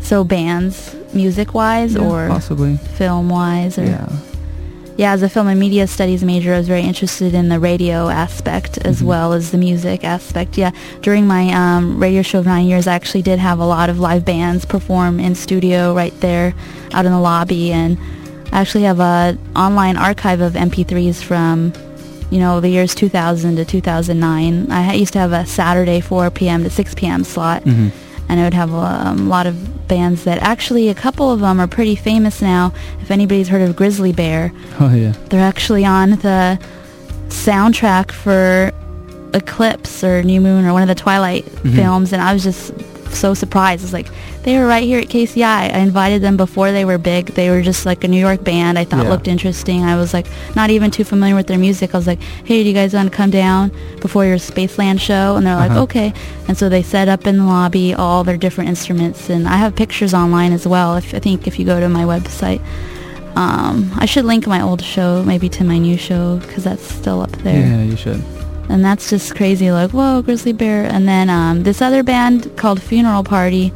so 0.00 0.22
bands 0.22 0.94
music 1.12 1.52
wise 1.52 1.94
Yeah, 1.94 2.06
or 2.08 2.28
possibly. 2.28 2.76
film 3.00 3.28
wise 3.28 3.76
or 3.76 3.84
yeah. 3.84 4.08
yeah 4.96 5.12
as 5.12 5.22
a 5.22 5.28
film 5.28 5.48
and 5.48 5.58
media 5.58 5.86
studies 5.86 6.22
major 6.22 6.54
i 6.54 6.58
was 6.58 6.68
very 6.68 6.82
interested 6.82 7.34
in 7.34 7.48
the 7.48 7.58
radio 7.58 8.08
aspect 8.08 8.78
as 8.78 8.96
Mhm. 9.02 9.06
well 9.06 9.32
as 9.32 9.50
the 9.50 9.58
music 9.58 10.04
aspect. 10.04 10.56
Yeah 10.56 10.70
during 11.06 11.26
my 11.26 11.44
um, 11.52 11.98
radio 12.06 12.22
show 12.22 12.38
of 12.38 12.46
nine 12.46 12.66
years 12.66 12.86
i 12.86 12.94
actually 12.94 13.22
did 13.30 13.38
have 13.40 13.58
a 13.58 13.66
lot 13.76 13.90
of 13.90 13.98
live 13.98 14.24
bands 14.24 14.64
perform 14.64 15.18
in 15.18 15.34
studio 15.34 15.92
right 16.02 16.14
there 16.20 16.54
out 16.94 17.04
in 17.04 17.12
the 17.12 17.20
lobby. 17.32 17.72
And 17.72 17.98
i 18.52 18.60
actually 18.60 18.84
have 18.84 19.00
a 19.00 19.36
online 19.56 19.96
archive 19.96 20.40
of 20.40 20.52
mp3s 20.54 21.20
from 21.30 21.72
you 22.32 22.38
know 22.40 22.60
the 22.60 22.68
years 22.70 22.94
2000 22.94 23.56
to 23.56 23.64
2009 23.64 24.70
i 24.70 24.94
used 24.94 25.12
to 25.12 25.18
have 25.18 25.32
a 25.32 25.44
saturday 25.46 26.00
4 26.00 26.30
p.m 26.30 26.62
to 26.64 26.70
6 26.70 26.94
p.m 26.94 27.22
slot 27.24 27.62
hmm 27.62 27.88
and 28.28 28.40
I 28.40 28.44
would 28.44 28.54
have 28.54 28.72
um, 28.72 29.26
a 29.26 29.28
lot 29.28 29.46
of 29.46 29.54
bands 29.88 30.24
that 30.24 30.38
actually 30.38 30.88
a 30.88 30.94
couple 30.94 31.30
of 31.30 31.40
them 31.40 31.60
are 31.60 31.66
pretty 31.66 31.96
famous 31.96 32.40
now. 32.40 32.72
If 33.02 33.10
anybody's 33.10 33.48
heard 33.48 33.60
of 33.68 33.76
Grizzly 33.76 34.12
Bear, 34.12 34.52
Oh 34.80 34.94
yeah. 34.94 35.12
they're 35.28 35.46
actually 35.46 35.84
on 35.84 36.10
the 36.26 36.58
soundtrack 37.28 38.10
for 38.10 38.72
Eclipse 39.34 40.02
or 40.04 40.22
New 40.22 40.40
Moon 40.40 40.64
or 40.64 40.72
one 40.72 40.80
of 40.82 40.88
the 40.88 40.94
Twilight 40.94 41.44
Mhm. 41.44 41.74
films, 41.74 42.12
and 42.12 42.22
I 42.22 42.32
was 42.32 42.42
just 42.42 42.72
so 43.18 43.34
surprised. 43.34 43.84
It's 43.84 43.92
like 43.92 44.08
they 44.42 44.58
were 44.58 44.66
right 44.66 44.82
here 44.84 44.98
at 45.00 45.08
KCI. 45.08 45.44
I 45.74 45.78
invited 45.78 46.22
them 46.22 46.36
before 46.36 46.72
they 46.72 46.84
were 46.84 46.98
big. 46.98 47.26
They 47.26 47.50
were 47.50 47.62
just 47.62 47.86
like 47.86 48.04
a 48.04 48.08
New 48.08 48.20
York 48.20 48.42
band. 48.44 48.78
I 48.78 48.84
thought 48.84 49.04
Yeah. 49.04 49.10
looked 49.10 49.28
interesting. 49.28 49.84
I 49.84 49.96
was 49.96 50.12
like 50.12 50.26
not 50.56 50.70
even 50.70 50.90
too 50.90 51.04
familiar 51.04 51.34
with 51.34 51.46
their 51.46 51.58
music. 51.58 51.94
I 51.94 51.98
was 51.98 52.06
like, 52.06 52.20
"Hey, 52.44 52.62
do 52.62 52.68
you 52.68 52.74
guys 52.74 52.92
want 52.94 53.10
to 53.10 53.16
come 53.16 53.30
down 53.30 53.70
before 54.00 54.24
your 54.24 54.36
Spaceland 54.38 55.00
show?" 55.00 55.36
And 55.36 55.46
they're 55.46 55.56
like, 55.56 55.70
Uh-huh. 55.72 55.82
"Okay." 55.82 56.12
And 56.48 56.56
so 56.58 56.68
they 56.68 56.82
set 56.82 57.08
up 57.08 57.26
in 57.26 57.38
the 57.38 57.44
lobby 57.44 57.94
all 57.94 58.24
their 58.24 58.36
different 58.36 58.68
instruments, 58.70 59.30
and 59.30 59.46
I 59.48 59.56
have 59.56 59.74
pictures 59.76 60.12
online 60.14 60.52
as 60.52 60.66
well. 60.66 60.96
If 60.96 61.14
I 61.14 61.18
think 61.20 61.46
if 61.46 61.58
you 61.58 61.64
go 61.64 61.80
to 61.80 61.88
my 61.88 62.04
website. 62.04 62.60
Um, 63.34 63.90
I 63.96 64.04
should 64.04 64.26
link 64.26 64.46
my 64.46 64.60
old 64.60 64.82
show 64.82 65.22
maybe 65.22 65.48
to 65.48 65.64
my 65.64 65.78
new 65.78 65.96
show 65.96 66.36
because 66.36 66.64
that's 66.64 66.82
still 66.82 67.22
up 67.22 67.32
there 67.42 67.60
Yeah, 67.66 67.82
you 67.82 67.96
should. 67.96 68.22
And 68.72 68.84
that's 68.84 69.10
just 69.10 69.36
crazy 69.36 69.70
like 69.70 69.90
whoa 69.92 70.22
grizzly 70.22 70.52
bear. 70.52 70.84
And 70.86 71.06
then 71.06 71.28
um, 71.30 71.62
this 71.62 71.80
other 71.82 72.02
band 72.02 72.50
called 72.56 72.80
funeral 72.82 73.22
party 73.22 73.72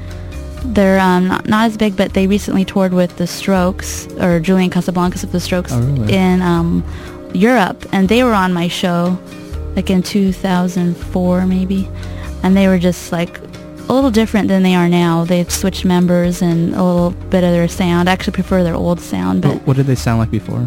they're 0.74 0.98
um, 0.98 1.28
not, 1.28 1.46
not 1.46 1.66
as 1.66 1.76
big 1.76 1.96
but 1.96 2.12
they 2.14 2.26
recently 2.26 2.64
toured 2.64 2.92
with 2.92 3.16
the 3.18 3.26
strokes 3.26 4.08
or 4.20 4.40
julian 4.40 4.68
casablancas 4.70 5.22
of 5.22 5.30
the 5.30 5.38
strokes 5.38 5.70
Oh, 5.72 5.80
really? 5.80 6.12
in 6.12 6.42
um, 6.42 6.82
europe. 7.34 7.86
And 7.92 8.08
they 8.08 8.24
were 8.24 8.32
on 8.34 8.52
my 8.52 8.66
show 8.68 9.16
like 9.76 9.90
in 9.90 10.02
2004 10.02 11.46
maybe. 11.46 11.88
And 12.42 12.56
they 12.56 12.66
were 12.68 12.78
just 12.78 13.12
like 13.12 13.38
a 13.88 13.92
little 13.92 14.10
different 14.10 14.48
than 14.48 14.62
they 14.64 14.74
are 14.74 14.88
now. 14.88 15.24
They've 15.24 15.50
switched 15.50 15.84
members 15.84 16.42
and 16.42 16.74
a 16.74 16.82
little 16.82 17.10
bit 17.30 17.44
of 17.44 17.50
their 17.52 17.68
sound. 17.68 18.08
I 18.08 18.12
actually 18.12 18.32
prefer 18.32 18.64
their 18.64 18.74
old 18.74 18.98
sound 19.00 19.42
but 19.42 19.54
What, 19.54 19.66
what 19.66 19.76
did 19.76 19.86
they 19.86 19.94
sound 19.94 20.18
like 20.18 20.30
before? 20.30 20.66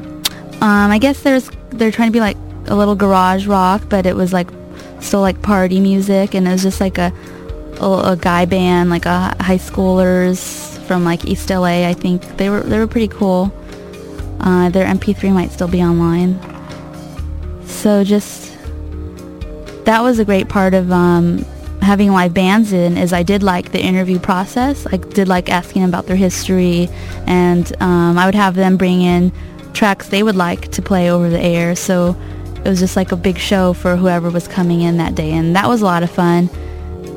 um, 0.62 0.92
I 0.92 0.98
guess 1.00 1.22
there's 1.24 1.50
they're 1.72 1.92
trying 1.92 2.10
to 2.10 2.14
be 2.14 2.20
like 2.22 2.38
a 2.70 2.76
little 2.76 2.96
garage 2.96 3.48
rock, 3.48 3.82
but 3.90 4.06
it 4.06 4.16
was 4.16 4.32
like 4.32 4.50
still 5.00 5.22
like 5.22 5.42
party 5.42 5.80
music, 5.80 6.34
and 6.34 6.48
it 6.48 6.52
was 6.52 6.64
just 6.64 6.80
like 6.80 6.98
a 6.98 7.14
a, 7.82 8.12
a 8.12 8.18
guy 8.20 8.46
band, 8.46 8.90
like 8.90 9.06
a 9.06 9.36
high 9.42 9.58
schoolers 9.58 10.78
from 10.86 11.04
like 11.04 11.26
East 11.26 11.50
LA. 11.50 11.88
I 11.88 11.94
think 11.94 12.38
they 12.38 12.50
were 12.50 12.62
they 12.62 12.78
were 12.78 12.88
pretty 12.88 13.08
cool. 13.08 13.52
Uh, 14.40 14.70
their 14.70 14.86
MP3 14.86 15.34
might 15.34 15.52
still 15.52 15.68
be 15.68 15.84
online. 15.84 16.40
So 17.66 18.04
just 18.04 18.58
that 19.86 20.02
was 20.02 20.20
a 20.20 20.26
great 20.26 20.50
part 20.50 20.74
of 20.74 20.92
um, 20.92 21.40
having 21.82 22.12
live 22.12 22.34
bands 22.34 22.74
in 22.74 22.98
is 22.98 23.12
I 23.14 23.24
did 23.24 23.44
like 23.44 23.72
the 23.72 23.82
interview 23.82 24.20
process. 24.20 24.86
I 24.92 24.98
did 24.98 25.28
like 25.28 25.50
asking 25.50 25.84
about 25.84 26.06
their 26.08 26.16
history, 26.16 26.90
and 27.26 27.72
um, 27.82 28.18
I 28.18 28.26
would 28.26 28.36
have 28.36 28.56
them 28.56 28.78
bring 28.78 29.02
in 29.02 29.32
tracks 29.74 30.10
they 30.10 30.24
would 30.24 30.36
like 30.36 30.72
to 30.72 30.82
play 30.82 31.10
over 31.12 31.30
the 31.30 31.40
air. 31.40 31.76
So 31.76 32.16
it 32.64 32.70
was 32.70 32.80
just 32.80 32.96
like 32.96 33.12
a 33.12 33.16
big 33.16 33.38
show 33.38 33.74
for 33.74 33.96
whoever 33.96 34.30
was 34.30 34.48
coming 34.48 34.82
in 34.82 34.98
that 34.98 35.16
day, 35.16 35.32
and 35.32 35.56
that 35.56 35.68
was 35.68 35.82
a 35.82 35.86
lot 35.86 36.04
of 36.04 36.10
fun, 36.12 36.50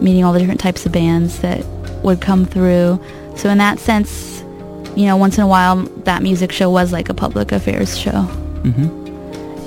meeting 0.00 0.24
all 0.24 0.32
the 0.32 0.38
different 0.38 0.60
types 0.60 0.86
of 0.86 0.92
bands 0.92 1.40
that 1.40 1.64
would 2.04 2.20
come 2.20 2.44
through. 2.44 3.00
So 3.36 3.48
in 3.48 3.58
that 3.58 3.78
sense, 3.78 4.40
you 4.96 5.06
know, 5.06 5.16
once 5.16 5.38
in 5.38 5.44
a 5.44 5.46
while, 5.48 5.76
that 6.04 6.22
music 6.22 6.52
show 6.52 6.70
was 6.70 6.92
like 6.92 7.08
a 7.08 7.14
public 7.14 7.50
affairs 7.52 7.96
show. 7.98 8.10
Mm-hmm. 8.62 9.00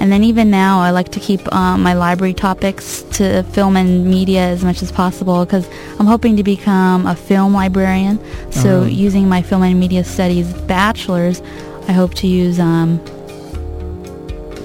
And 0.02 0.12
then 0.12 0.24
even 0.26 0.52
now, 0.52 0.82
I 0.82 0.92
like 0.92 1.10
to 1.14 1.20
keep 1.20 1.52
um, 1.54 1.82
my 1.82 1.94
library 1.94 2.34
topics 2.34 3.02
to 3.14 3.44
film 3.44 3.76
and 3.78 4.06
media 4.06 4.42
as 4.42 4.64
much 4.64 4.84
as 4.84 4.92
possible 4.92 5.46
because 5.46 5.68
I'm 6.00 6.06
hoping 6.06 6.36
to 6.38 6.44
become 6.44 7.08
a 7.08 7.16
film 7.16 7.54
librarian. 7.54 8.20
So 8.52 8.82
Oh. 8.82 8.86
using 8.86 9.28
my 9.30 9.42
film 9.42 9.64
and 9.64 9.80
media 9.80 10.04
studies 10.04 10.54
bachelor's, 10.68 11.42
I 11.88 11.94
hope 11.94 12.14
to 12.16 12.28
use, 12.28 12.60
um, 12.60 13.00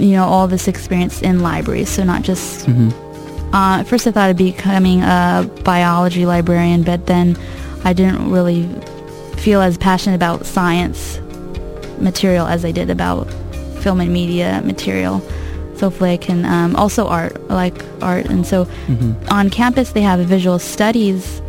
you 0.00 0.12
know, 0.12 0.24
all 0.24 0.48
this 0.48 0.66
experience 0.68 1.22
in 1.22 1.40
libraries. 1.40 1.88
So 1.88 2.04
not 2.04 2.22
just 2.22 2.66
Mm-hmm. 2.66 3.54
uh, 3.54 3.80
at 3.80 3.84
first 3.86 4.06
I 4.06 4.12
thought 4.12 4.30
of 4.30 4.36
becoming 4.36 5.02
a 5.02 5.48
biology 5.64 6.24
librarian, 6.26 6.82
but 6.82 7.06
then 7.06 7.36
I 7.84 7.92
didn't 7.92 8.30
really 8.30 8.62
feel 9.36 9.60
as 9.60 9.76
passionate 9.78 10.16
about 10.16 10.46
science 10.46 11.20
material 11.98 12.46
as 12.46 12.64
I 12.64 12.72
did 12.72 12.90
about 12.90 13.24
film 13.82 14.00
and 14.00 14.12
media 14.12 14.60
material. 14.64 15.20
So 15.76 15.88
hopefully 15.88 16.12
I 16.12 16.16
can, 16.18 16.44
um, 16.44 16.76
also 16.76 17.06
art, 17.08 17.40
like 17.48 17.74
art. 18.02 18.26
And 18.26 18.46
so 18.46 18.64
Mm-hmm. 18.88 19.28
on 19.30 19.48
campus 19.50 19.92
they 19.92 20.02
have 20.02 20.20
a 20.20 20.24
visual 20.24 20.58
studies 20.58 21.40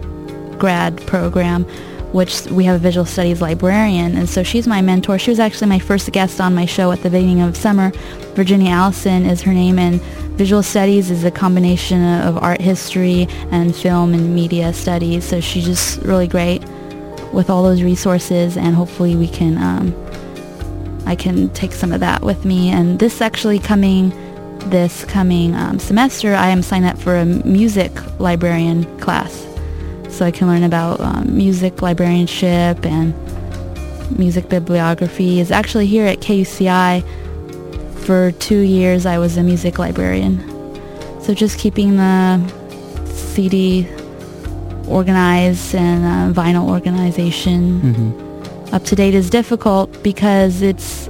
grad 0.58 0.96
program 1.08 1.65
which 2.12 2.44
we 2.48 2.63
have 2.63 2.75
a 2.75 2.80
visual 2.80 3.06
studies 3.06 3.41
librarian 3.41 4.15
and 4.18 4.30
so 4.30 4.44
she's 4.44 4.68
my 4.68 4.82
mentor 4.82 5.18
she 5.18 5.32
was 5.32 5.39
actually 5.39 5.68
my 5.68 5.80
first 5.80 6.12
guest 6.12 6.41
on 6.41 6.53
my 6.53 6.65
show 6.65 6.91
at 6.91 7.01
the 7.03 7.10
beginning 7.10 7.41
of 7.41 7.56
summer 7.56 7.91
virginia 8.34 8.72
allison 8.72 9.25
is 9.25 9.41
her 9.41 9.53
name 9.53 9.80
and 9.80 10.01
visual 10.38 10.63
studies 10.63 11.10
is 11.12 11.24
a 11.24 11.32
combination 11.32 12.03
of 12.22 12.38
art 12.38 12.62
history 12.62 13.27
and 13.51 13.75
film 13.75 14.13
and 14.13 14.34
media 14.36 14.74
studies 14.74 15.24
so 15.24 15.39
she's 15.39 15.65
just 15.65 16.01
really 16.01 16.27
great 16.27 16.63
with 17.34 17.50
all 17.50 17.63
those 17.63 17.82
resources 17.82 18.58
and 18.58 18.75
hopefully 18.75 19.15
we 19.15 19.27
can 19.27 19.58
um, 19.58 19.96
I 21.06 21.15
can 21.15 21.50
take 21.50 21.74
some 21.74 21.91
of 21.91 22.00
that 22.00 22.22
with 22.22 22.46
me. 22.46 22.70
And 22.70 23.00
this 23.00 23.22
actually 23.22 23.60
coming, 23.60 24.10
this 24.70 25.03
coming 25.06 25.56
um, 25.56 25.80
semester, 25.80 26.36
I 26.36 26.50
am 26.50 26.62
signed 26.62 26.86
up 26.86 26.98
for 26.98 27.18
a 27.18 27.25
music 27.25 27.91
librarian 28.20 28.86
class. 29.00 29.50
So 30.12 30.25
I 30.25 30.32
can 30.32 30.48
learn 30.48 30.63
about 30.63 31.00
um, 31.00 31.36
music 31.36 31.82
librarianship 31.82 32.86
and 32.86 33.13
music 34.18 34.50
bibliography. 34.50 35.39
Is 35.39 35.51
actually 35.51 35.88
here 35.88 36.06
at 36.06 36.20
KUCI 36.20 37.03
for 38.06 38.32
two 38.34 38.60
years 38.60 39.06
I 39.06 39.18
was 39.18 39.38
a 39.38 39.44
music 39.44 39.80
librarian. 39.80 40.39
So 41.22 41.34
just 41.34 41.58
keeping 41.60 41.98
the 41.98 42.39
CD 43.08 43.88
organized 44.88 45.74
and 45.75 46.36
uh, 46.38 46.41
vinyl 46.41 46.70
organization 46.70 47.80
hmm 47.80 48.32
up 48.72 48.84
to 48.86 48.96
date 48.96 49.13
is 49.13 49.30
difficult 49.30 50.01
because 50.01 50.62
it's 50.62 51.10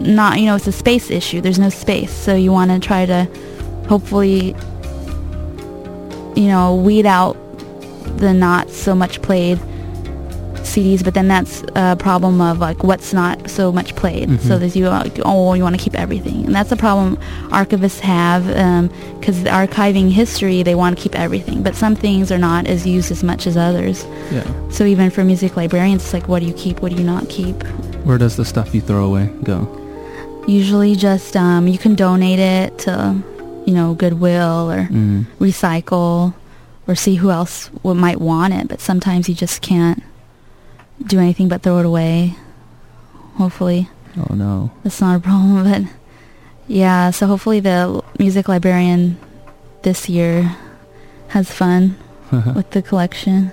not, 0.00 0.38
you 0.38 0.46
know, 0.46 0.56
it's 0.56 0.66
a 0.66 0.72
space 0.72 1.10
issue. 1.10 1.40
There's 1.40 1.58
no 1.58 1.70
space. 1.70 2.12
So 2.12 2.34
you 2.34 2.52
want 2.52 2.70
to 2.70 2.78
try 2.80 3.06
to 3.06 3.24
hopefully, 3.88 4.54
you 6.36 6.48
know, 6.48 6.74
weed 6.74 7.06
out 7.06 7.36
the 8.18 8.32
not 8.32 8.70
so 8.70 8.94
much 8.94 9.20
played 9.22 9.58
CDs, 10.64 11.04
but 11.04 11.14
then 11.14 11.28
that's 11.28 11.62
a 11.76 11.94
problem 11.96 12.40
of 12.40 12.58
like 12.58 12.82
what's 12.82 13.12
not 13.12 13.48
so 13.50 13.70
much 13.70 13.94
played. 13.96 14.28
So 14.42 14.56
Mhm. 14.56 14.60
that 14.60 14.76
you 14.76 14.86
uh, 14.88 15.08
oh 15.24 15.52
you 15.54 15.62
want 15.62 15.76
to 15.76 15.82
keep 15.82 15.94
everything, 15.94 16.44
and 16.46 16.54
that's 16.54 16.72
a 16.72 16.76
problem 16.76 17.18
archivists 17.50 18.00
have 18.00 18.44
because 19.20 19.44
archiving 19.44 20.10
history 20.10 20.62
they 20.62 20.74
want 20.74 20.96
to 20.96 21.02
keep 21.02 21.14
everything, 21.18 21.62
but 21.62 21.76
some 21.76 21.94
things 21.94 22.32
are 22.32 22.38
not 22.38 22.66
as 22.66 22.86
used 22.86 23.10
as 23.12 23.22
much 23.22 23.46
as 23.46 23.56
others. 23.56 24.04
Yeah. 24.32 24.42
So 24.70 24.84
even 24.84 25.10
for 25.10 25.22
music 25.22 25.56
librarians, 25.56 26.02
it's 26.02 26.12
like 26.14 26.28
what 26.28 26.40
do 26.40 26.46
you 26.46 26.54
keep, 26.54 26.80
what 26.82 26.90
do 26.92 26.98
you 26.98 27.04
not 27.04 27.28
keep? 27.28 27.62
Where 28.04 28.18
does 28.18 28.36
the 28.36 28.44
stuff 28.44 28.74
you 28.74 28.80
throw 28.80 29.04
away 29.04 29.30
go? 29.44 29.68
Usually 30.48 30.94
just 30.96 31.36
um, 31.36 31.68
you 31.68 31.78
can 31.78 31.94
donate 31.94 32.38
it 32.38 32.78
to 32.80 33.14
you 33.64 33.72
know 33.74 33.94
Goodwill 33.94 34.70
or 34.70 34.88
Mm. 34.90 35.26
recycle 35.40 36.34
or 36.86 36.94
see 36.94 37.14
who 37.16 37.30
else 37.30 37.68
w- 37.82 37.98
might 37.98 38.20
want 38.20 38.52
it, 38.54 38.68
but 38.68 38.80
sometimes 38.80 39.28
you 39.28 39.34
just 39.34 39.62
can't 39.62 40.02
do 41.06 41.18
anything 41.18 41.48
but 41.48 41.62
throw 41.62 41.78
it 41.78 41.86
away. 41.86 42.34
Hopefully 43.36 43.88
Oh 44.16 44.34
no. 44.34 44.70
that's 44.82 45.00
not 45.00 45.16
a 45.16 45.20
problem, 45.20 45.64
but 45.70 45.82
yeah, 46.68 47.10
so 47.10 47.26
hopefully 47.26 47.60
the 47.60 48.02
music 48.18 48.48
librarian 48.48 49.16
this 49.82 50.08
year 50.08 50.56
has 51.28 51.50
fun 51.50 51.96
with 52.54 52.70
the 52.70 52.82
collection. 52.82 53.50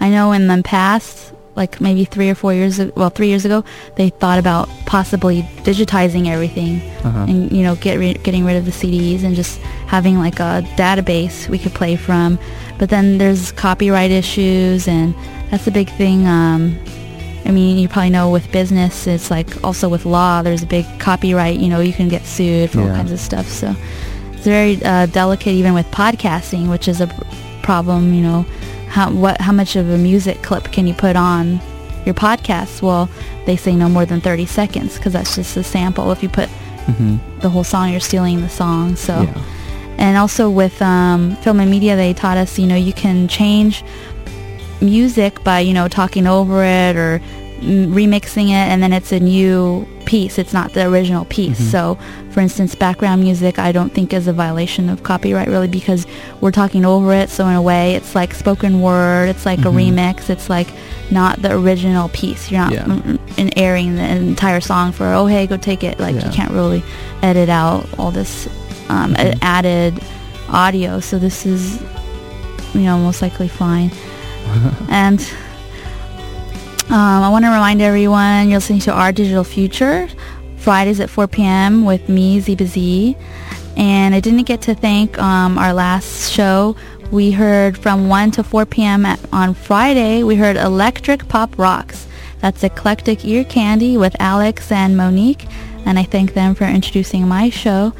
I 0.00 0.10
know 0.10 0.32
in 0.32 0.46
the 0.48 0.62
past, 0.62 1.32
like 1.56 1.80
maybe 1.80 2.04
three 2.04 2.28
or 2.30 2.34
four 2.34 2.52
years, 2.52 2.78
well, 2.96 3.10
three 3.10 3.28
years 3.28 3.44
ago, 3.44 3.64
they 3.96 4.10
thought 4.10 4.38
about 4.38 4.68
possibly 4.84 5.42
digitizing 5.64 6.28
everything 6.28 6.80
Uh-huh. 7.02 7.24
and 7.28 7.50
you 7.50 7.62
know 7.62 7.74
get 7.76 7.98
ri- 7.98 8.20
getting 8.22 8.44
rid 8.44 8.56
of 8.56 8.64
the 8.66 8.70
CDs 8.72 9.24
and 9.24 9.34
just 9.34 9.58
having 9.86 10.18
like 10.18 10.38
a 10.38 10.62
database 10.76 11.48
we 11.48 11.58
could 11.58 11.72
play 11.74 11.96
from. 11.96 12.38
But 12.78 12.90
then 12.90 13.18
there's 13.18 13.52
copyright 13.52 14.10
issues 14.10 14.86
and 14.86 15.14
that's 15.50 15.66
a 15.66 15.70
big 15.70 15.88
thing. 15.90 16.26
Um, 16.26 16.76
I 17.46 17.52
mean, 17.52 17.78
you 17.78 17.88
probably 17.88 18.10
know 18.10 18.28
with 18.30 18.50
business, 18.52 19.06
it's 19.06 19.30
like 19.30 19.48
also 19.64 19.88
with 19.88 20.04
law, 20.04 20.42
there's 20.42 20.62
a 20.64 20.66
big 20.66 20.84
copyright. 20.98 21.58
You 21.60 21.68
know, 21.68 21.80
you 21.80 21.92
can 21.92 22.08
get 22.08 22.24
sued 22.26 22.70
for 22.70 22.80
all 22.80 22.88
kinds 22.88 23.12
of 23.12 23.20
stuff. 23.20 23.46
So 23.48 23.74
it's 24.32 24.44
very 24.44 24.82
uh, 24.84 25.06
delicate, 25.06 25.52
even 25.54 25.72
with 25.72 25.86
podcasting, 25.92 26.68
which 26.68 26.86
is 26.88 27.00
a 27.00 27.06
problem. 27.62 28.12
You 28.12 28.22
know, 28.22 28.46
how 28.96 29.10
what 29.10 29.38
how 29.46 29.52
much 29.52 29.76
of 29.76 29.90
a 29.90 29.98
music 29.98 30.42
clip 30.42 30.64
can 30.72 30.86
you 30.86 30.94
put 30.94 31.16
on 31.16 31.60
your 32.06 32.14
podcast? 32.14 32.80
Well, 32.80 33.08
they 33.44 33.56
say 33.56 33.74
no 33.76 33.88
more 33.90 34.06
than 34.06 34.20
30 34.22 34.46
seconds 34.46 34.96
because 34.96 35.12
that's 35.12 35.36
just 35.36 35.56
a 35.56 35.62
sample. 35.62 36.10
If 36.12 36.22
you 36.22 36.30
put 36.30 36.48
hmm 36.88 37.16
the 37.40 37.50
whole 37.50 37.64
song, 37.64 37.90
you're 37.90 38.00
stealing 38.00 38.40
the 38.40 38.48
song. 38.48 38.96
So, 38.96 39.12
Yeah. 39.22 39.42
and 39.98 40.16
also 40.16 40.48
with 40.48 40.80
um, 40.80 41.36
film 41.44 41.60
and 41.60 41.70
media, 41.70 41.94
they 41.94 42.14
taught 42.14 42.38
us, 42.38 42.58
you 42.58 42.66
know, 42.66 42.76
you 42.88 42.94
can 42.94 43.28
change 43.28 43.84
music 44.80 45.44
by, 45.44 45.60
you 45.60 45.74
know, 45.74 45.88
talking 45.88 46.26
over 46.26 46.64
it 46.64 46.96
or 46.96 47.20
remixing 47.60 48.48
it, 48.48 48.66
and 48.72 48.82
then 48.82 48.92
it's 48.92 49.12
a 49.12 49.20
new 49.20 49.86
piece. 50.06 50.38
It's 50.38 50.52
not 50.52 50.72
the 50.72 50.86
original 50.86 51.24
piece. 51.26 51.60
Mhm. 51.60 51.70
So, 51.70 51.98
for 52.30 52.40
instance, 52.40 52.74
background 52.74 53.22
music, 53.22 53.58
I 53.58 53.72
don't 53.72 53.92
think 53.92 54.12
is 54.14 54.26
a 54.26 54.32
violation 54.32 54.88
of 54.88 55.02
copyright 55.02 55.48
really 55.48 55.68
because 55.68 56.06
we're 56.40 56.52
talking 56.52 56.84
over 56.84 57.12
it. 57.12 57.28
So 57.30 57.46
in 57.48 57.54
a 57.54 57.60
way, 57.62 57.94
it's 57.94 58.14
like 58.14 58.32
spoken 58.34 58.80
word. 58.80 59.28
It's 59.28 59.44
like 59.44 59.60
Mhm. 59.60 59.66
a 59.66 59.72
remix. 59.80 60.30
It's 60.30 60.48
like 60.48 60.68
not 61.10 61.42
the 61.42 61.52
original 61.52 62.08
piece. 62.08 62.50
You're 62.50 62.60
not 62.62 62.72
Yeah. 62.72 62.84
mm, 62.84 63.02
mm, 63.02 63.18
in 63.36 63.50
airing 63.58 63.96
the 63.96 64.02
entire 64.06 64.60
song 64.60 64.92
for 64.92 65.06
oh 65.12 65.26
hey 65.26 65.46
go 65.46 65.56
take 65.56 65.84
it. 65.84 66.00
Like 66.00 66.14
Yeah. 66.16 66.26
you 66.26 66.32
can't 66.32 66.50
really 66.52 66.82
edit 67.22 67.48
out 67.48 67.86
all 67.98 68.10
this 68.10 68.48
um, 68.88 69.14
Mhm. 69.14 69.38
added 69.42 70.00
audio. 70.50 71.00
So 71.00 71.18
this 71.18 71.44
is 71.44 71.78
you 72.74 72.82
know 72.82 72.96
most 72.98 73.20
likely 73.22 73.48
fine. 73.48 73.90
and 74.88 75.20
um, 76.88 77.22
I 77.22 77.28
want 77.30 77.44
to 77.44 77.50
remind 77.50 77.82
everyone 77.82 78.48
you're 78.48 78.58
listening 78.58 78.78
to 78.80 78.92
Our 78.92 79.10
Digital 79.10 79.42
Future 79.42 80.08
Fridays 80.56 81.00
at 81.00 81.10
4 81.10 81.26
p.m. 81.26 81.84
with 81.84 82.08
me, 82.08 82.38
Ziba 82.38 82.66
Z. 82.66 83.16
And 83.76 84.14
I 84.14 84.20
didn't 84.20 84.44
get 84.44 84.62
to 84.62 84.74
thank 84.74 85.18
um, 85.18 85.58
our 85.58 85.72
last 85.72 86.32
show. 86.32 86.76
We 87.10 87.32
heard 87.32 87.76
from 87.76 88.08
1 88.08 88.30
to 88.32 88.44
4 88.44 88.66
p.m. 88.66 89.04
At, 89.04 89.20
on 89.32 89.54
Friday, 89.54 90.22
we 90.22 90.36
heard 90.36 90.56
Electric 90.56 91.26
Pop 91.28 91.58
Rocks. 91.58 92.06
That's 92.40 92.62
Eclectic 92.62 93.24
Ear 93.24 93.44
Candy 93.44 93.96
with 93.96 94.14
Alex 94.20 94.70
and 94.70 94.96
Monique. 94.96 95.46
And 95.84 95.98
I 95.98 96.04
thank 96.04 96.34
them 96.34 96.54
for 96.54 96.64
introducing 96.64 97.26
my 97.26 97.50
show. 97.50 97.92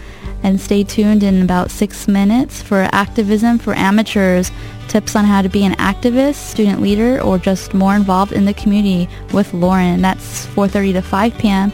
And 0.46 0.60
stay 0.60 0.84
tuned 0.84 1.24
in 1.24 1.42
about 1.42 1.72
six 1.72 2.06
minutes 2.06 2.62
for 2.62 2.88
Activism 2.92 3.58
for 3.58 3.74
Amateurs, 3.74 4.52
tips 4.86 5.16
on 5.16 5.24
how 5.24 5.42
to 5.42 5.48
be 5.48 5.64
an 5.64 5.72
activist, 5.72 6.36
student 6.36 6.80
leader, 6.80 7.20
or 7.20 7.36
just 7.36 7.74
more 7.74 7.96
involved 7.96 8.30
in 8.30 8.44
the 8.44 8.54
community 8.54 9.08
with 9.32 9.52
Lauren. 9.52 10.02
That's 10.02 10.46
4.30 10.46 10.92
to 10.92 11.02
5 11.02 11.38
p.m. 11.38 11.72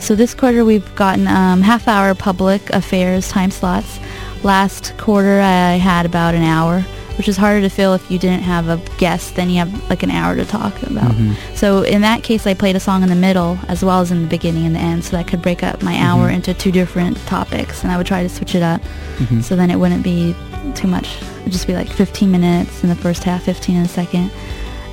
So 0.00 0.14
this 0.14 0.34
quarter 0.34 0.66
we've 0.66 0.94
gotten 0.96 1.28
um, 1.28 1.62
half 1.62 1.88
hour 1.88 2.14
public 2.14 2.68
affairs 2.68 3.26
time 3.30 3.50
slots. 3.50 3.98
Last 4.44 4.92
quarter 4.98 5.40
I 5.40 5.76
had 5.76 6.04
about 6.04 6.34
an 6.34 6.42
hour, 6.42 6.84
which 7.20 7.28
is 7.28 7.36
harder 7.36 7.60
to 7.60 7.68
fill 7.68 7.92
if 7.92 8.10
you 8.10 8.18
didn't 8.18 8.40
have 8.40 8.70
a 8.70 8.80
guest. 8.96 9.34
Then 9.34 9.50
you 9.50 9.58
have 9.58 9.90
like 9.90 10.02
an 10.02 10.10
hour 10.10 10.34
to 10.36 10.44
talk 10.46 10.72
about. 10.84 11.10
Mhm. 11.12 11.36
So 11.54 11.82
in 11.82 12.00
that 12.00 12.22
case, 12.22 12.46
I 12.46 12.54
played 12.54 12.76
a 12.76 12.80
song 12.80 13.02
in 13.02 13.10
the 13.10 13.14
middle 13.14 13.58
as 13.68 13.84
well 13.84 14.00
as 14.00 14.10
in 14.10 14.22
the 14.22 14.26
beginning 14.26 14.64
and 14.64 14.74
the 14.74 14.80
end, 14.80 15.04
so 15.04 15.10
that 15.10 15.18
I 15.18 15.22
could 15.24 15.42
break 15.42 15.62
up 15.62 15.82
my 15.82 15.98
hour 15.98 16.30
Mhm. 16.30 16.36
into 16.36 16.54
two 16.54 16.72
different 16.72 17.18
topics, 17.26 17.82
and 17.82 17.92
I 17.92 17.98
would 17.98 18.06
try 18.06 18.22
to 18.22 18.28
switch 18.30 18.54
it 18.54 18.62
up, 18.62 18.80
Mhm. 19.18 19.44
so 19.44 19.54
then 19.54 19.70
it 19.70 19.78
wouldn't 19.78 20.02
be 20.02 20.34
too 20.74 20.88
much. 20.88 21.08
It'd 21.42 21.52
just 21.52 21.66
be 21.66 21.74
like 21.74 21.90
15 21.90 22.30
minutes 22.30 22.82
in 22.82 22.88
the 22.88 22.94
first 22.94 23.24
half, 23.24 23.42
15 23.42 23.76
in 23.76 23.82
the 23.82 23.88
second. 23.90 24.30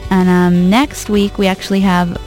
And 0.09 0.27
um, 0.27 0.69
next 0.69 1.09
week 1.09 1.37
we 1.37 1.47
actually 1.47 1.79
have 1.81 2.17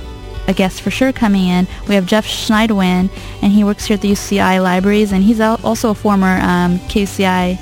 a 0.48 0.54
guest 0.54 0.80
for 0.80 0.90
sure 0.90 1.12
coming 1.12 1.46
in. 1.46 1.66
We 1.88 1.94
have 1.94 2.06
Jeff 2.06 2.26
Schneidewin, 2.26 3.10
and 3.42 3.52
he 3.52 3.64
works 3.64 3.84
here 3.84 3.96
at 3.96 4.00
the 4.00 4.08
UCI 4.08 4.60
libraries, 4.62 5.12
and 5.12 5.22
he's 5.24 5.40
also 5.42 5.90
a 5.90 5.94
former 5.94 6.40
um, 6.40 6.78
KUCI 6.88 7.58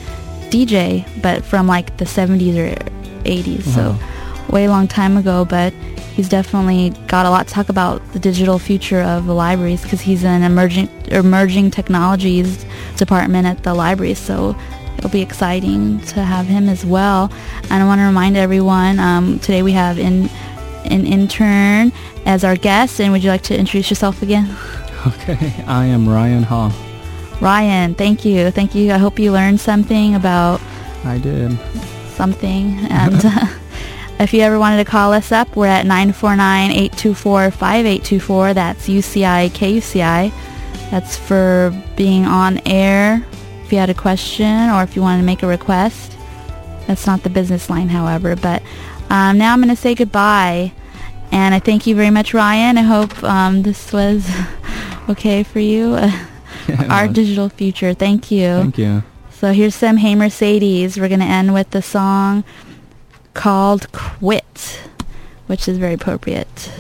DJ, 0.51 1.05
but 1.23 1.45
from 1.45 1.67
like 1.67 1.97
the 1.99 2.05
70s 2.05 2.57
or 2.57 2.75
80s, 3.25 3.63
so 3.65 3.91
Wow. 3.91 3.99
way 4.51 4.69
long 4.69 4.87
time 4.89 5.17
ago. 5.17 5.45
But 5.45 5.73
he's 6.15 6.29
definitely 6.29 6.91
got 7.07 7.27
a 7.27 7.31
lot 7.31 7.47
to 7.49 7.55
talk 7.55 7.69
about 7.69 8.03
the 8.13 8.19
digital 8.19 8.59
future 8.59 9.01
of 9.03 9.27
the 9.27 9.35
libraries 9.35 9.83
because 9.83 10.01
he's 10.01 10.25
in 10.25 10.43
emerging 10.43 10.89
emerging 11.09 11.71
technologies 11.71 12.65
department 12.97 13.47
at 13.47 13.63
the 13.63 13.75
libraries. 13.75 14.19
So 14.19 14.57
it'll 14.97 15.11
be 15.11 15.23
exciting 15.23 16.01
to 16.13 16.23
have 16.25 16.47
him 16.47 16.69
as 16.69 16.85
well. 16.85 17.31
And 17.71 17.83
I 17.83 17.87
want 17.87 18.01
to 18.01 18.05
remind 18.05 18.37
everyone 18.37 18.99
um, 18.99 19.39
today 19.41 19.63
we 19.63 19.73
have 19.73 19.99
in 19.99 20.29
an 20.87 21.07
intern 21.07 21.93
as 22.27 22.43
our 22.45 22.57
guest. 22.57 23.01
And 23.01 23.13
would 23.13 23.23
you 23.23 23.31
like 23.31 23.43
to 23.43 23.57
introduce 23.59 23.91
yourself 23.91 24.23
again? 24.23 24.49
Okay. 25.07 25.55
I 25.69 25.85
am 25.87 26.09
Ryan 26.09 26.43
Ha. 26.43 26.73
Ryan, 27.41 27.95
thank 27.95 28.25
you. 28.25 28.51
Thank 28.51 28.75
you. 28.75 28.93
I 28.93 28.99
hope 28.99 29.19
you 29.19 29.33
learned 29.33 29.61
something 29.61 30.15
about 30.15 30.61
I 31.05 31.19
did. 31.19 31.59
something. 32.11 32.79
And 32.91 33.25
uh, 33.25 33.47
if 34.19 34.35
you 34.35 34.41
ever 34.41 34.59
wanted 34.59 34.79
to 34.79 34.85
call 34.85 35.13
us 35.13 35.31
up, 35.31 35.55
we're 35.55 35.67
at 35.69 35.87
949-824-5824. 35.87 38.55
That's 38.55 38.89
UCI 38.89 39.51
KUCI. 39.51 40.33
That's 40.91 41.17
for 41.17 41.73
being 41.97 42.25
on 42.25 42.59
air 42.67 43.25
if 43.65 43.73
you 43.73 43.79
had 43.79 43.91
a 43.91 43.95
question 43.95 44.71
or 44.71 44.83
if 44.83 44.97
you 44.97 45.03
wanted 45.03 45.19
to 45.19 45.25
make 45.27 45.43
a 45.43 45.47
request. 45.47 46.17
That's 46.87 47.07
not 47.07 47.23
the 47.23 47.31
business 47.31 47.69
line, 47.71 47.89
however. 47.89 48.35
But 48.35 48.63
um, 49.11 49.39
now 49.39 49.53
I'm 49.53 49.61
going 49.61 49.69
to 49.69 49.77
say 49.77 49.95
goodbye. 49.95 50.73
And 51.31 51.55
I 51.55 51.61
thank 51.61 51.87
you 51.87 51.95
very 51.95 52.11
much, 52.11 52.33
Ryan. 52.35 52.79
I 52.79 52.83
hope 52.83 53.23
um, 53.23 53.63
this 53.63 53.93
was 53.93 54.29
okay 55.11 55.45
for 55.45 55.61
you. 55.61 55.97
Our 56.91 57.09
digital 57.09 57.49
future. 57.49 57.95
Thank 57.95 58.31
you. 58.31 58.47
Thank 58.47 58.79
you. 58.79 59.03
So 59.31 59.53
here's 59.53 59.75
some 59.75 59.99
Hey 59.99 60.15
Mercedes. 60.15 60.99
We're 60.99 61.09
going 61.09 61.21
to 61.21 61.27
end 61.27 61.55
with 61.55 61.71
the 61.71 61.83
song 61.83 62.45
called 63.35 63.91
Quit, 63.93 64.81
which 65.47 65.69
is 65.69 65.79
very 65.79 65.95
appropriate. 65.95 66.73